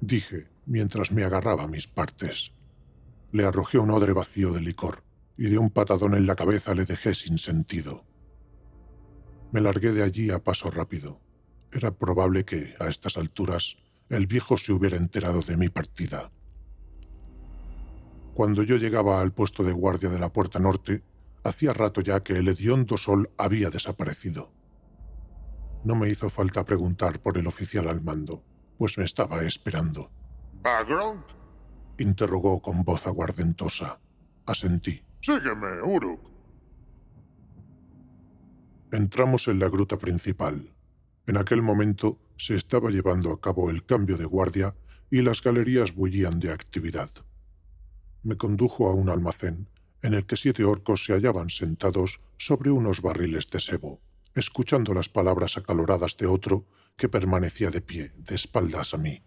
dije 0.00 0.48
mientras 0.64 1.12
me 1.12 1.24
agarraba 1.24 1.66
mis 1.66 1.86
partes. 1.86 2.54
Le 3.32 3.44
arrojé 3.44 3.76
un 3.76 3.90
odre 3.90 4.14
vacío 4.14 4.54
de 4.54 4.62
licor 4.62 5.04
y 5.36 5.50
de 5.50 5.58
un 5.58 5.68
patadón 5.68 6.14
en 6.14 6.26
la 6.26 6.36
cabeza 6.36 6.72
le 6.72 6.86
dejé 6.86 7.14
sin 7.14 7.36
sentido. 7.36 8.06
Me 9.50 9.60
largué 9.60 9.92
de 9.92 10.04
allí 10.04 10.30
a 10.30 10.38
paso 10.38 10.70
rápido. 10.70 11.21
Era 11.72 11.90
probable 11.90 12.44
que, 12.44 12.74
a 12.78 12.86
estas 12.86 13.16
alturas, 13.16 13.78
el 14.10 14.26
viejo 14.26 14.58
se 14.58 14.72
hubiera 14.72 14.98
enterado 14.98 15.40
de 15.40 15.56
mi 15.56 15.70
partida. 15.70 16.30
Cuando 18.34 18.62
yo 18.62 18.76
llegaba 18.76 19.20
al 19.20 19.32
puesto 19.32 19.62
de 19.62 19.72
guardia 19.72 20.10
de 20.10 20.18
la 20.18 20.32
puerta 20.32 20.58
norte, 20.58 21.02
hacía 21.44 21.72
rato 21.72 22.02
ya 22.02 22.22
que 22.22 22.34
el 22.34 22.48
hediondo 22.48 22.96
sol 22.98 23.30
había 23.38 23.70
desaparecido. 23.70 24.52
No 25.84 25.96
me 25.96 26.08
hizo 26.08 26.28
falta 26.28 26.64
preguntar 26.64 27.20
por 27.20 27.38
el 27.38 27.46
oficial 27.46 27.88
al 27.88 28.02
mando, 28.02 28.44
pues 28.78 28.98
me 28.98 29.04
estaba 29.04 29.42
esperando. 29.42 30.10
¿Background? 30.62 31.24
Interrogó 31.98 32.60
con 32.60 32.84
voz 32.84 33.06
aguardentosa. 33.06 33.98
Asentí. 34.46 35.02
Sígueme, 35.20 35.82
Uruk. 35.82 36.20
Entramos 38.92 39.48
en 39.48 39.58
la 39.58 39.68
gruta 39.68 39.96
principal. 39.96 40.72
En 41.26 41.36
aquel 41.36 41.62
momento 41.62 42.18
se 42.36 42.56
estaba 42.56 42.90
llevando 42.90 43.32
a 43.32 43.40
cabo 43.40 43.70
el 43.70 43.84
cambio 43.84 44.16
de 44.16 44.24
guardia 44.24 44.74
y 45.08 45.22
las 45.22 45.40
galerías 45.40 45.94
bullían 45.94 46.40
de 46.40 46.50
actividad. 46.50 47.10
Me 48.24 48.36
condujo 48.36 48.88
a 48.88 48.94
un 48.94 49.08
almacén 49.08 49.68
en 50.02 50.14
el 50.14 50.26
que 50.26 50.36
siete 50.36 50.64
orcos 50.64 51.04
se 51.04 51.12
hallaban 51.12 51.48
sentados 51.48 52.20
sobre 52.38 52.72
unos 52.72 53.02
barriles 53.02 53.48
de 53.50 53.60
sebo, 53.60 54.00
escuchando 54.34 54.94
las 54.94 55.08
palabras 55.08 55.56
acaloradas 55.56 56.16
de 56.16 56.26
otro 56.26 56.66
que 56.96 57.08
permanecía 57.08 57.70
de 57.70 57.80
pie, 57.80 58.12
de 58.16 58.34
espaldas 58.34 58.94
a 58.94 58.98
mí. 58.98 59.22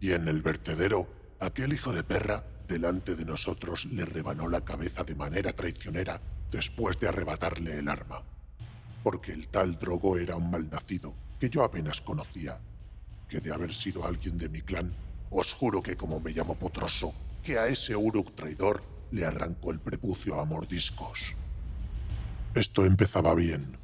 Y 0.00 0.12
en 0.12 0.28
el 0.28 0.40
vertedero, 0.40 1.06
aquel 1.40 1.74
hijo 1.74 1.92
de 1.92 2.04
perra, 2.04 2.44
delante 2.66 3.16
de 3.16 3.26
nosotros, 3.26 3.84
le 3.86 4.06
rebanó 4.06 4.48
la 4.48 4.64
cabeza 4.64 5.04
de 5.04 5.14
manera 5.14 5.52
traicionera 5.52 6.22
después 6.50 6.98
de 6.98 7.08
arrebatarle 7.08 7.78
el 7.78 7.88
arma. 7.88 8.22
Porque 9.02 9.32
el 9.32 9.48
tal 9.48 9.78
Drogo 9.78 10.16
era 10.16 10.36
un 10.36 10.50
malnacido 10.50 11.14
que 11.44 11.50
yo 11.50 11.62
apenas 11.62 12.00
conocía. 12.00 12.58
Que 13.28 13.38
de 13.38 13.52
haber 13.52 13.74
sido 13.74 14.06
alguien 14.06 14.38
de 14.38 14.48
mi 14.48 14.62
clan, 14.62 14.94
os 15.28 15.52
juro 15.52 15.82
que 15.82 15.94
como 15.94 16.18
me 16.18 16.32
llamo 16.32 16.54
Potroso, 16.54 17.12
que 17.42 17.58
a 17.58 17.66
ese 17.66 17.94
Uruk 17.94 18.34
traidor 18.34 18.82
le 19.10 19.26
arrancó 19.26 19.70
el 19.70 19.78
prepucio 19.78 20.40
a 20.40 20.46
mordiscos. 20.46 21.34
Esto 22.54 22.86
empezaba 22.86 23.34
bien. 23.34 23.76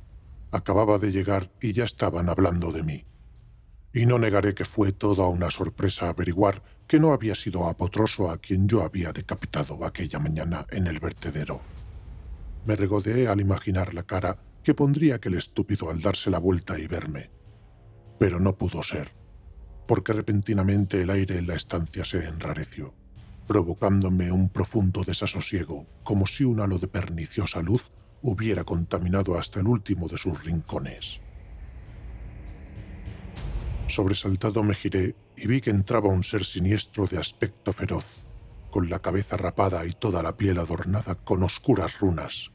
Acababa 0.50 0.96
de 0.98 1.12
llegar 1.12 1.50
y 1.60 1.74
ya 1.74 1.84
estaban 1.84 2.30
hablando 2.30 2.72
de 2.72 2.82
mí. 2.82 3.04
Y 3.92 4.06
no 4.06 4.18
negaré 4.18 4.54
que 4.54 4.64
fue 4.64 4.92
toda 4.92 5.26
una 5.26 5.50
sorpresa 5.50 6.08
averiguar 6.08 6.62
que 6.86 6.98
no 6.98 7.12
había 7.12 7.34
sido 7.34 7.68
Apotroso 7.68 8.30
a 8.30 8.38
quien 8.38 8.68
yo 8.68 8.82
había 8.84 9.12
decapitado 9.12 9.84
aquella 9.84 10.18
mañana 10.18 10.64
en 10.70 10.86
el 10.86 10.98
vertedero. 10.98 11.60
Me 12.64 12.74
regodeé 12.74 13.28
al 13.28 13.42
imaginar 13.42 13.92
la 13.92 14.04
cara 14.04 14.38
que 14.62 14.72
pondría 14.72 15.16
aquel 15.16 15.34
estúpido 15.34 15.90
al 15.90 16.00
darse 16.00 16.30
la 16.30 16.38
vuelta 16.38 16.78
y 16.78 16.86
verme. 16.86 17.39
Pero 18.20 18.38
no 18.38 18.58
pudo 18.58 18.82
ser, 18.82 19.12
porque 19.88 20.12
repentinamente 20.12 21.00
el 21.00 21.08
aire 21.08 21.38
en 21.38 21.46
la 21.46 21.54
estancia 21.54 22.04
se 22.04 22.26
enrareció, 22.26 22.92
provocándome 23.46 24.30
un 24.30 24.50
profundo 24.50 25.04
desasosiego, 25.04 25.86
como 26.04 26.26
si 26.26 26.44
un 26.44 26.60
halo 26.60 26.78
de 26.78 26.86
perniciosa 26.86 27.62
luz 27.62 27.90
hubiera 28.20 28.62
contaminado 28.62 29.38
hasta 29.38 29.60
el 29.60 29.68
último 29.68 30.06
de 30.06 30.18
sus 30.18 30.44
rincones. 30.44 31.22
Sobresaltado 33.88 34.62
me 34.62 34.74
giré 34.74 35.16
y 35.34 35.46
vi 35.46 35.62
que 35.62 35.70
entraba 35.70 36.10
un 36.10 36.22
ser 36.22 36.44
siniestro 36.44 37.06
de 37.06 37.16
aspecto 37.16 37.72
feroz, 37.72 38.18
con 38.70 38.90
la 38.90 38.98
cabeza 38.98 39.38
rapada 39.38 39.86
y 39.86 39.92
toda 39.92 40.22
la 40.22 40.36
piel 40.36 40.58
adornada 40.58 41.14
con 41.14 41.42
oscuras 41.42 41.98
runas. 42.00 42.50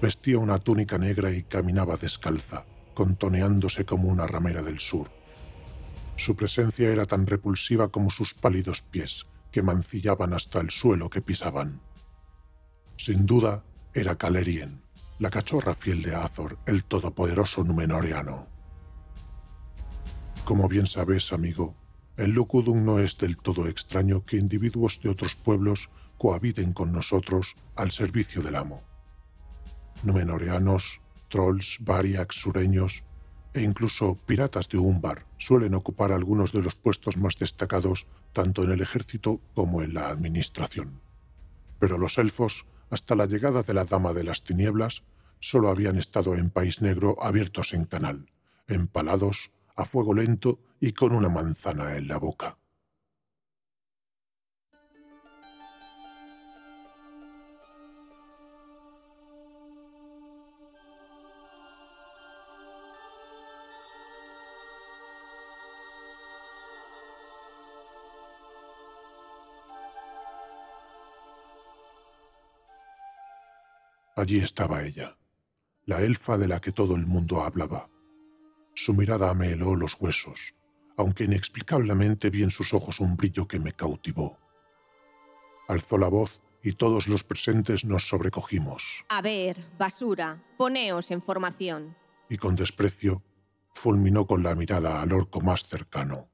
Vestía 0.00 0.38
una 0.38 0.58
túnica 0.58 0.96
negra 0.96 1.30
y 1.32 1.42
caminaba 1.42 1.96
descalza, 1.96 2.64
contoneándose 2.94 3.84
como 3.84 4.08
una 4.08 4.26
ramera 4.26 4.62
del 4.62 4.78
sur. 4.78 5.10
Su 6.16 6.36
presencia 6.36 6.90
era 6.90 7.06
tan 7.06 7.26
repulsiva 7.26 7.88
como 7.88 8.10
sus 8.10 8.34
pálidos 8.34 8.82
pies, 8.82 9.26
que 9.50 9.62
mancillaban 9.62 10.34
hasta 10.34 10.60
el 10.60 10.70
suelo 10.70 11.10
que 11.10 11.22
pisaban. 11.22 11.80
Sin 12.96 13.26
duda, 13.26 13.64
era 13.94 14.16
Calerien, 14.16 14.82
la 15.18 15.30
cachorra 15.30 15.74
fiel 15.74 16.02
de 16.02 16.14
Azor, 16.14 16.58
el 16.66 16.84
todopoderoso 16.84 17.64
Númenoreano. 17.64 18.46
Como 20.44 20.68
bien 20.68 20.86
sabes, 20.86 21.32
amigo, 21.32 21.74
el 22.16 22.32
Lukudun 22.32 22.84
no 22.84 22.98
es 22.98 23.16
del 23.18 23.36
todo 23.38 23.66
extraño 23.66 24.24
que 24.24 24.36
individuos 24.36 25.00
de 25.02 25.08
otros 25.08 25.36
pueblos 25.36 25.90
cohabiten 26.18 26.72
con 26.72 26.92
nosotros 26.92 27.56
al 27.76 27.90
servicio 27.92 28.42
del 28.42 28.56
amo. 28.56 28.82
Númenoreanos, 30.02 31.00
trolls, 31.30 31.78
variax, 31.80 32.36
sureños 32.36 33.04
e 33.54 33.62
incluso 33.62 34.18
piratas 34.26 34.68
de 34.68 34.78
Umbar 34.78 35.26
suelen 35.38 35.74
ocupar 35.74 36.12
algunos 36.12 36.52
de 36.52 36.62
los 36.62 36.74
puestos 36.74 37.16
más 37.16 37.36
destacados 37.36 38.06
tanto 38.32 38.62
en 38.62 38.70
el 38.70 38.82
ejército 38.82 39.40
como 39.54 39.82
en 39.82 39.94
la 39.94 40.08
administración. 40.08 41.00
Pero 41.78 41.96
los 41.96 42.18
elfos, 42.18 42.66
hasta 42.90 43.14
la 43.14 43.26
llegada 43.26 43.62
de 43.62 43.74
la 43.74 43.84
Dama 43.84 44.12
de 44.12 44.24
las 44.24 44.42
Tinieblas, 44.42 45.02
solo 45.40 45.70
habían 45.70 45.96
estado 45.96 46.34
en 46.34 46.50
País 46.50 46.82
Negro 46.82 47.16
abiertos 47.20 47.72
en 47.72 47.86
canal, 47.86 48.30
empalados, 48.68 49.50
a 49.74 49.84
fuego 49.86 50.12
lento 50.12 50.60
y 50.78 50.92
con 50.92 51.12
una 51.12 51.30
manzana 51.30 51.96
en 51.96 52.06
la 52.06 52.18
boca. 52.18 52.59
Allí 74.20 74.36
estaba 74.40 74.82
ella, 74.82 75.16
la 75.86 76.02
elfa 76.02 76.36
de 76.36 76.46
la 76.46 76.60
que 76.60 76.72
todo 76.72 76.94
el 76.94 77.06
mundo 77.06 77.42
hablaba. 77.42 77.88
Su 78.74 78.92
mirada 78.92 79.32
me 79.32 79.46
heló 79.52 79.74
los 79.76 79.96
huesos, 79.98 80.54
aunque 80.98 81.24
inexplicablemente 81.24 82.28
vi 82.28 82.42
en 82.42 82.50
sus 82.50 82.74
ojos 82.74 83.00
un 83.00 83.16
brillo 83.16 83.48
que 83.48 83.58
me 83.58 83.72
cautivó. 83.72 84.36
Alzó 85.68 85.96
la 85.96 86.08
voz 86.08 86.38
y 86.62 86.72
todos 86.72 87.08
los 87.08 87.24
presentes 87.24 87.86
nos 87.86 88.08
sobrecogimos, 88.08 89.06
A 89.08 89.22
ver, 89.22 89.56
basura, 89.78 90.44
poneos 90.58 91.10
en 91.10 91.22
formación. 91.22 91.96
y 92.28 92.36
con 92.36 92.56
desprecio 92.56 93.22
fulminó 93.74 94.26
con 94.26 94.42
la 94.42 94.54
mirada 94.54 95.00
al 95.00 95.14
orco 95.14 95.40
más 95.40 95.62
cercano. 95.64 96.28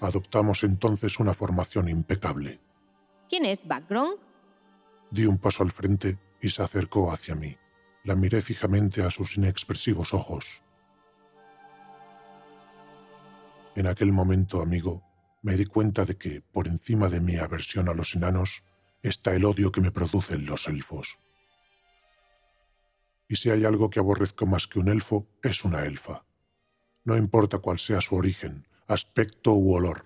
Adoptamos 0.00 0.64
entonces 0.64 1.20
una 1.20 1.32
formación 1.32 1.88
impecable. 1.88 2.58
¿Quién 3.28 3.44
es 3.44 3.68
Background? 3.68 4.16
Di 5.12 5.26
un 5.26 5.38
paso 5.38 5.62
al 5.62 5.70
frente 5.70 6.18
y 6.42 6.50
se 6.50 6.62
acercó 6.62 7.12
hacia 7.12 7.34
mí. 7.34 7.56
La 8.04 8.16
miré 8.16 8.42
fijamente 8.42 9.02
a 9.02 9.10
sus 9.10 9.36
inexpresivos 9.36 10.12
ojos. 10.12 10.62
En 13.76 13.86
aquel 13.86 14.12
momento, 14.12 14.60
amigo, 14.60 15.02
me 15.40 15.56
di 15.56 15.64
cuenta 15.64 16.04
de 16.04 16.18
que, 16.18 16.42
por 16.42 16.66
encima 16.66 17.08
de 17.08 17.20
mi 17.20 17.36
aversión 17.36 17.88
a 17.88 17.94
los 17.94 18.14
enanos, 18.14 18.64
está 19.02 19.34
el 19.34 19.44
odio 19.44 19.72
que 19.72 19.80
me 19.80 19.92
producen 19.92 20.44
los 20.44 20.66
elfos. 20.68 21.18
Y 23.28 23.36
si 23.36 23.48
hay 23.50 23.64
algo 23.64 23.88
que 23.88 24.00
aborrezco 24.00 24.44
más 24.46 24.66
que 24.66 24.78
un 24.78 24.88
elfo, 24.88 25.26
es 25.42 25.64
una 25.64 25.86
elfa. 25.86 26.26
No 27.04 27.16
importa 27.16 27.58
cuál 27.58 27.78
sea 27.78 28.00
su 28.00 28.16
origen, 28.16 28.66
aspecto 28.86 29.54
u 29.54 29.74
olor. 29.74 30.04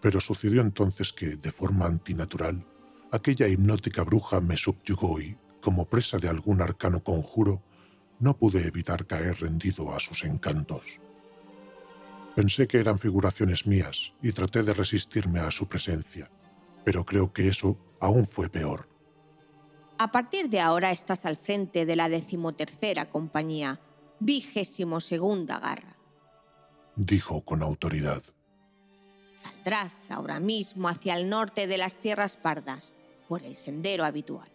Pero 0.00 0.20
sucedió 0.20 0.60
entonces 0.60 1.12
que, 1.12 1.36
de 1.36 1.50
forma 1.50 1.86
antinatural, 1.86 2.64
aquella 3.10 3.48
hipnótica 3.48 4.02
bruja 4.02 4.40
me 4.40 4.56
subyugó 4.56 5.20
y, 5.20 5.36
como 5.60 5.86
presa 5.86 6.18
de 6.18 6.28
algún 6.28 6.62
arcano 6.62 7.02
conjuro, 7.02 7.62
no 8.20 8.36
pude 8.36 8.66
evitar 8.66 9.06
caer 9.06 9.40
rendido 9.40 9.94
a 9.94 10.00
sus 10.00 10.24
encantos. 10.24 10.84
Pensé 12.34 12.68
que 12.68 12.78
eran 12.78 12.98
figuraciones 12.98 13.66
mías 13.66 14.12
y 14.22 14.32
traté 14.32 14.62
de 14.62 14.74
resistirme 14.74 15.40
a 15.40 15.50
su 15.50 15.66
presencia, 15.66 16.30
pero 16.84 17.04
creo 17.04 17.32
que 17.32 17.48
eso 17.48 17.76
aún 18.00 18.26
fue 18.26 18.48
peor. 18.48 18.88
A 19.98 20.12
partir 20.12 20.48
de 20.48 20.60
ahora 20.60 20.92
estás 20.92 21.26
al 21.26 21.36
frente 21.36 21.84
de 21.84 21.96
la 21.96 22.08
decimotercera 22.08 23.10
compañía, 23.10 23.80
vigésimo 24.20 25.00
segunda 25.00 25.58
garra. 25.58 25.96
Dijo 26.94 27.44
con 27.44 27.62
autoridad. 27.62 28.22
Saldrás 29.34 30.10
ahora 30.10 30.38
mismo 30.40 30.88
hacia 30.88 31.16
el 31.16 31.28
norte 31.28 31.66
de 31.66 31.78
las 31.78 31.96
tierras 31.96 32.36
pardas, 32.36 32.94
por 33.28 33.44
el 33.44 33.56
sendero 33.56 34.04
habitual. 34.04 34.48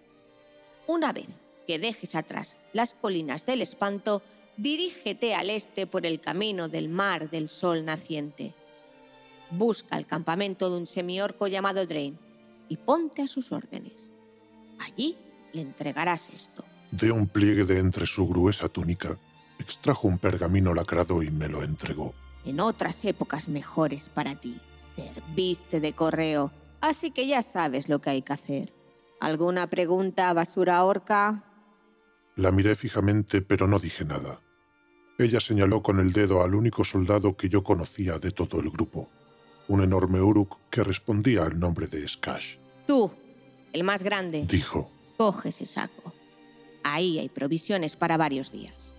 Una 0.87 1.13
vez 1.13 1.27
que 1.65 1.79
dejes 1.79 2.15
atrás 2.15 2.57
las 2.73 2.93
colinas 2.93 3.45
del 3.45 3.61
espanto, 3.61 4.21
dirígete 4.57 5.35
al 5.35 5.49
este 5.49 5.87
por 5.87 6.05
el 6.05 6.19
camino 6.19 6.67
del 6.67 6.89
mar 6.89 7.29
del 7.29 7.49
sol 7.49 7.85
naciente. 7.85 8.53
Busca 9.51 9.97
el 9.97 10.05
campamento 10.05 10.69
de 10.69 10.77
un 10.77 10.87
semiorco 10.87 11.47
llamado 11.47 11.85
Drain 11.85 12.17
y 12.67 12.77
ponte 12.77 13.21
a 13.21 13.27
sus 13.27 13.51
órdenes. 13.51 14.09
Allí 14.79 15.15
le 15.53 15.61
entregarás 15.61 16.29
esto. 16.33 16.65
De 16.91 17.11
un 17.11 17.27
pliegue 17.27 17.63
de 17.63 17.79
entre 17.79 18.05
su 18.05 18.27
gruesa 18.27 18.67
túnica, 18.69 19.17
extrajo 19.59 20.07
un 20.07 20.17
pergamino 20.17 20.73
lacrado 20.73 21.23
y 21.23 21.31
me 21.31 21.47
lo 21.47 21.63
entregó. 21.63 22.13
En 22.45 22.59
otras 22.59 23.05
épocas 23.05 23.47
mejores 23.47 24.09
para 24.09 24.35
ti, 24.35 24.57
serviste 24.77 25.79
de 25.79 25.93
correo, 25.93 26.51
así 26.83 27.11
que 27.11 27.25
ya 27.27 27.41
sabes 27.41 27.87
lo 27.89 27.99
que 27.99 28.09
hay 28.09 28.21
que 28.21 28.33
hacer. 28.33 28.73
¿Alguna 29.19 29.67
pregunta, 29.67 30.31
basura 30.33 30.83
orca? 30.83 31.43
La 32.35 32.51
miré 32.51 32.75
fijamente, 32.75 33.41
pero 33.41 33.67
no 33.67 33.79
dije 33.79 34.03
nada. 34.03 34.41
Ella 35.17 35.39
señaló 35.39 35.81
con 35.81 35.99
el 35.99 36.11
dedo 36.11 36.43
al 36.43 36.55
único 36.55 36.83
soldado 36.83 37.37
que 37.37 37.47
yo 37.47 37.63
conocía 37.63 38.19
de 38.19 38.31
todo 38.31 38.59
el 38.59 38.69
grupo, 38.69 39.09
un 39.69 39.81
enorme 39.81 40.21
uruk 40.21 40.57
que 40.69 40.83
respondía 40.83 41.43
al 41.43 41.57
nombre 41.57 41.87
de 41.87 42.05
Skash. 42.07 42.57
Tú, 42.85 43.11
el 43.71 43.83
más 43.83 44.03
grande, 44.03 44.45
Dijo, 44.45 44.91
coge 45.15 45.49
ese 45.49 45.65
saco. 45.65 46.13
Ahí 46.83 47.17
hay 47.19 47.29
provisiones 47.29 47.95
para 47.95 48.17
varios 48.17 48.51
días. 48.51 48.95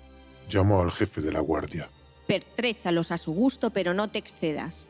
llamó 0.48 0.80
al 0.80 0.90
jefe 0.90 1.20
de 1.20 1.32
la 1.32 1.40
guardia. 1.40 1.90
Pertréchalos 2.26 3.10
a 3.12 3.18
su 3.18 3.32
gusto, 3.34 3.70
pero 3.70 3.92
no 3.92 4.08
te 4.08 4.18
excedas, 4.18 4.86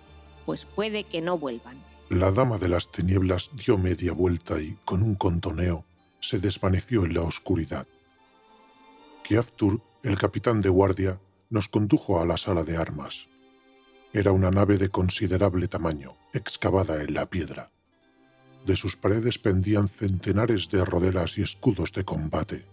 pues 0.47 0.65
puede 0.65 1.03
que 1.05 1.21
no 1.23 1.39
vuelvan. 1.39 1.83
La 2.11 2.31
dama 2.31 2.59
de 2.59 2.69
las 2.69 2.91
tinieblas 2.93 3.51
dio 3.55 3.79
media 3.79 4.13
vuelta 4.13 4.61
y, 4.61 4.77
con 4.85 5.03
un 5.03 5.15
contoneo, 5.15 5.87
se 6.21 6.39
desvaneció 6.39 7.07
en 7.07 7.15
la 7.15 7.23
oscuridad. 7.23 7.87
Kiaftur, 9.23 9.81
el 10.03 10.19
capitán 10.19 10.61
de 10.61 10.69
guardia, 10.69 11.19
nos 11.49 11.69
condujo 11.69 12.21
a 12.21 12.27
la 12.27 12.37
sala 12.37 12.63
de 12.63 12.77
armas. 12.77 13.29
Era 14.13 14.33
una 14.33 14.51
nave 14.51 14.77
de 14.77 14.91
considerable 14.91 15.67
tamaño, 15.67 16.17
excavada 16.35 17.03
en 17.03 17.15
la 17.15 17.31
piedra. 17.31 17.71
De 18.67 18.77
sus 18.77 18.97
paredes 18.97 19.39
pendían 19.39 19.89
centenares 19.89 20.69
de 20.69 20.85
rodelas 20.85 21.39
y 21.39 21.43
escudos 21.43 21.93
de 21.93 22.05
combate, 22.05 22.67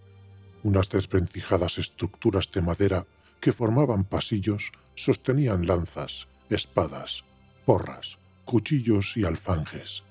unas 0.62 0.90
desvencijadas 0.90 1.78
estructuras 1.78 2.50
de 2.52 2.60
madera 2.60 3.06
que 3.40 3.54
formaban 3.54 4.04
pasillos 4.04 4.72
sostenían 4.94 5.66
lanzas, 5.66 6.28
espadas, 6.50 7.24
porras, 7.64 8.18
cuchillos 8.44 9.16
y 9.16 9.24
alfanjes. 9.24 10.04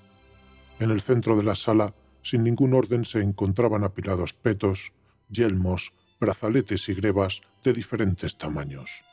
En 0.78 0.90
el 0.90 1.00
centro 1.00 1.36
de 1.36 1.44
la 1.44 1.54
sala, 1.54 1.94
sin 2.22 2.44
ningún 2.44 2.74
orden, 2.74 3.04
se 3.04 3.20
encontraban 3.20 3.84
apilados 3.84 4.32
petos, 4.32 4.92
yelmos, 5.28 5.92
brazaletes 6.20 6.88
y 6.88 6.94
grebas 6.94 7.40
de 7.64 7.72
diferentes 7.72 8.36
tamaños. 8.36 9.04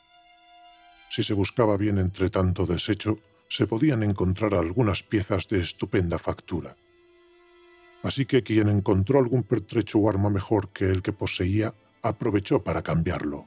Si 1.08 1.22
se 1.24 1.34
buscaba 1.34 1.76
bien 1.76 1.98
entre 1.98 2.30
tanto 2.30 2.66
desecho, 2.66 3.18
se 3.48 3.66
podían 3.66 4.04
encontrar 4.04 4.54
algunas 4.54 5.02
piezas 5.02 5.48
de 5.48 5.60
estupenda 5.60 6.18
factura. 6.18 6.76
Así 8.02 8.24
que 8.24 8.42
quien 8.42 8.68
encontró 8.68 9.18
algún 9.18 9.42
pertrecho 9.42 9.98
o 9.98 10.08
arma 10.08 10.30
mejor 10.30 10.68
que 10.68 10.88
el 10.88 11.02
que 11.02 11.12
poseía, 11.12 11.74
aprovechó 12.02 12.62
para 12.62 12.82
cambiarlo. 12.82 13.46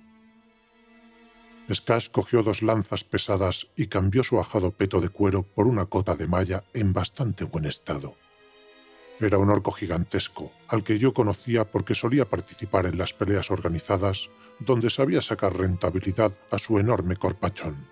Skash 1.71 2.09
cogió 2.09 2.43
dos 2.43 2.61
lanzas 2.61 3.03
pesadas 3.03 3.67
y 3.75 3.87
cambió 3.87 4.23
su 4.23 4.39
ajado 4.39 4.71
peto 4.71 4.99
de 4.99 5.09
cuero 5.09 5.43
por 5.43 5.67
una 5.67 5.85
cota 5.85 6.15
de 6.15 6.27
malla 6.27 6.63
en 6.73 6.91
bastante 6.91 7.45
buen 7.45 7.65
estado. 7.65 8.15
Era 9.19 9.37
un 9.37 9.49
orco 9.49 9.71
gigantesco, 9.71 10.51
al 10.67 10.83
que 10.83 10.99
yo 10.99 11.13
conocía 11.13 11.63
porque 11.63 11.95
solía 11.95 12.29
participar 12.29 12.85
en 12.85 12.97
las 12.97 13.13
peleas 13.13 13.51
organizadas, 13.51 14.29
donde 14.59 14.89
sabía 14.89 15.21
sacar 15.21 15.57
rentabilidad 15.57 16.37
a 16.51 16.59
su 16.59 16.79
enorme 16.79 17.15
corpachón. 17.15 17.87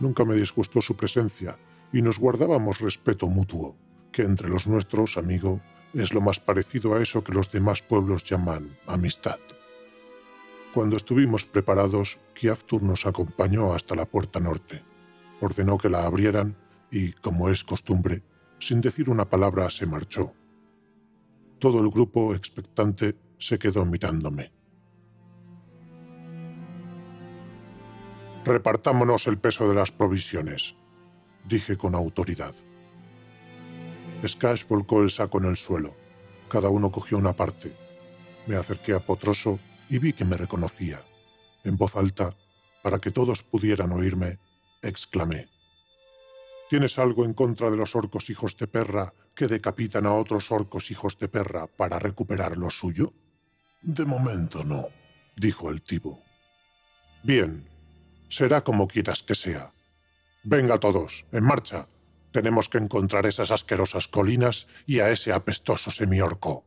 Nunca 0.00 0.24
me 0.24 0.34
disgustó 0.34 0.80
su 0.80 0.96
presencia 0.96 1.58
y 1.92 2.00
nos 2.00 2.18
guardábamos 2.18 2.80
respeto 2.80 3.26
mutuo, 3.26 3.76
que 4.10 4.22
entre 4.22 4.48
los 4.48 4.66
nuestros, 4.66 5.18
amigo, 5.18 5.60
es 5.92 6.14
lo 6.14 6.22
más 6.22 6.40
parecido 6.40 6.94
a 6.94 7.02
eso 7.02 7.22
que 7.22 7.32
los 7.32 7.52
demás 7.52 7.82
pueblos 7.82 8.24
llaman 8.24 8.78
amistad. 8.86 9.38
Cuando 10.72 10.96
estuvimos 10.96 11.44
preparados, 11.44 12.18
Kiaftur 12.32 12.82
nos 12.82 13.04
acompañó 13.04 13.74
hasta 13.74 13.94
la 13.94 14.06
puerta 14.06 14.40
norte. 14.40 14.82
Ordenó 15.42 15.76
que 15.76 15.90
la 15.90 16.04
abrieran 16.04 16.56
y, 16.90 17.12
como 17.12 17.50
es 17.50 17.62
costumbre, 17.62 18.22
sin 18.58 18.80
decir 18.80 19.10
una 19.10 19.28
palabra 19.28 19.68
se 19.68 19.84
marchó. 19.84 20.32
Todo 21.58 21.80
el 21.80 21.90
grupo, 21.90 22.34
expectante, 22.34 23.16
se 23.36 23.58
quedó 23.58 23.84
mirándome. 23.84 24.50
Repartámonos 28.46 29.26
el 29.26 29.38
peso 29.38 29.68
de 29.68 29.74
las 29.74 29.92
provisiones, 29.92 30.74
dije 31.46 31.76
con 31.76 31.94
autoridad. 31.94 32.54
Skash 34.26 34.66
volcó 34.66 35.02
el 35.02 35.10
saco 35.10 35.38
en 35.38 35.44
el 35.44 35.56
suelo. 35.56 35.94
Cada 36.48 36.70
uno 36.70 36.90
cogió 36.90 37.18
una 37.18 37.34
parte. 37.34 37.76
Me 38.46 38.56
acerqué 38.56 38.94
a 38.94 39.00
Potroso 39.00 39.58
y 39.92 39.98
vi 39.98 40.14
que 40.14 40.24
me 40.24 40.38
reconocía. 40.38 41.04
En 41.64 41.76
voz 41.76 41.96
alta, 41.96 42.34
para 42.82 42.98
que 42.98 43.10
todos 43.10 43.42
pudieran 43.42 43.92
oírme, 43.92 44.38
exclamé. 44.80 45.50
¿Tienes 46.70 46.98
algo 46.98 47.26
en 47.26 47.34
contra 47.34 47.70
de 47.70 47.76
los 47.76 47.94
orcos 47.94 48.30
hijos 48.30 48.56
de 48.56 48.68
perra 48.68 49.12
que 49.34 49.48
decapitan 49.48 50.06
a 50.06 50.14
otros 50.14 50.50
orcos 50.50 50.90
hijos 50.90 51.18
de 51.18 51.28
perra 51.28 51.66
para 51.66 51.98
recuperar 51.98 52.56
lo 52.56 52.70
suyo? 52.70 53.12
De 53.82 54.06
momento 54.06 54.64
no. 54.64 54.86
dijo 55.36 55.68
el 55.68 55.82
tibo. 55.82 56.22
Bien, 57.22 57.68
será 58.30 58.64
como 58.64 58.88
quieras 58.88 59.22
que 59.22 59.34
sea. 59.34 59.74
Venga 60.42 60.78
todos, 60.78 61.26
en 61.32 61.44
marcha. 61.44 61.86
Tenemos 62.30 62.70
que 62.70 62.78
encontrar 62.78 63.26
esas 63.26 63.50
asquerosas 63.50 64.08
colinas 64.08 64.66
y 64.86 65.00
a 65.00 65.10
ese 65.10 65.34
apestoso 65.34 65.90
semiorco. 65.90 66.64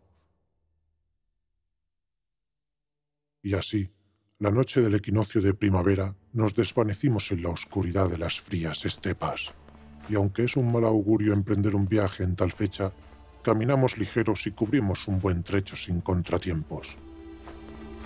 Y 3.45 3.53
así, 3.53 3.91
la 4.39 4.49
noche 4.49 4.81
del 4.81 4.95
equinoccio 4.95 5.39
de 5.39 5.53
primavera, 5.53 6.15
nos 6.34 6.55
desvanecimos 6.55 7.31
en 7.31 7.43
la 7.43 7.49
oscuridad 7.49 8.10
de 8.10 8.17
las 8.17 8.41
frías 8.41 8.84
estepas. 8.86 9.51
Y 10.10 10.15
aunque 10.15 10.45
es 10.45 10.58
un 10.58 10.71
mal 10.71 10.84
augurio 10.84 11.31
emprender 11.31 11.75
un 11.75 11.88
viaje 11.88 12.23
en 12.23 12.36
tal 12.36 12.51
fecha, 12.51 12.91
caminamos 13.43 13.99
ligeros 13.99 14.47
y 14.47 14.51
cubrimos 14.51 15.08
un 15.08 15.19
buen 15.19 15.43
trecho 15.43 15.75
sin 15.75 16.01
contratiempos. 16.01 16.97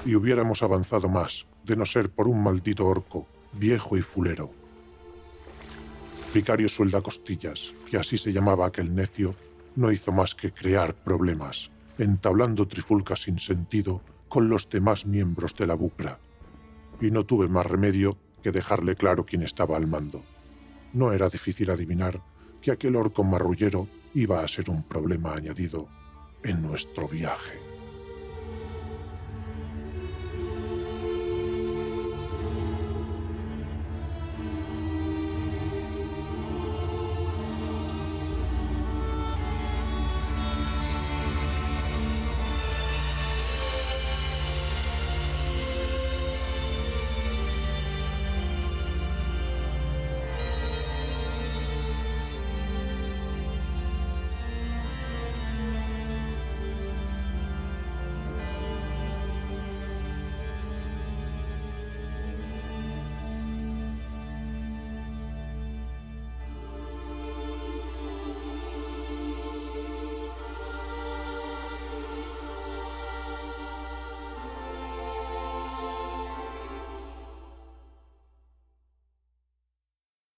Y 0.05 0.15
hubiéramos 0.15 0.61
avanzado 0.61 1.07
más, 1.07 1.47
de 1.63 1.77
no 1.77 1.85
ser 1.85 2.09
por 2.09 2.27
un 2.27 2.43
maldito 2.43 2.85
orco, 2.85 3.25
viejo 3.53 3.95
y 3.95 4.01
fulero. 4.01 4.51
Vicario 6.33 6.67
Suelda 6.67 6.99
Costillas, 6.99 7.73
que 7.89 7.95
así 7.95 8.17
se 8.17 8.33
llamaba 8.33 8.65
aquel 8.65 8.93
necio, 8.93 9.35
no 9.77 9.89
hizo 9.89 10.11
más 10.11 10.35
que 10.35 10.51
crear 10.51 10.93
problemas, 10.93 11.71
entablando 11.97 12.67
trifulcas 12.67 13.21
sin 13.21 13.39
sentido 13.39 14.01
con 14.29 14.47
los 14.47 14.69
demás 14.69 15.05
miembros 15.05 15.55
de 15.55 15.67
la 15.67 15.73
bucra. 15.73 16.19
Y 17.01 17.11
no 17.11 17.25
tuve 17.25 17.47
más 17.47 17.65
remedio 17.65 18.17
que 18.41 18.51
dejarle 18.51 18.95
claro 18.95 19.25
quién 19.25 19.43
estaba 19.43 19.75
al 19.75 19.87
mando. 19.87 20.23
No 20.93 21.11
era 21.11 21.29
difícil 21.29 21.69
adivinar 21.69 22.21
que 22.61 22.71
aquel 22.71 22.95
orco 22.95 23.23
marrullero 23.23 23.87
iba 24.13 24.43
a 24.43 24.47
ser 24.47 24.69
un 24.69 24.83
problema 24.83 25.33
añadido 25.33 25.87
en 26.43 26.61
nuestro 26.61 27.07
viaje. 27.07 27.68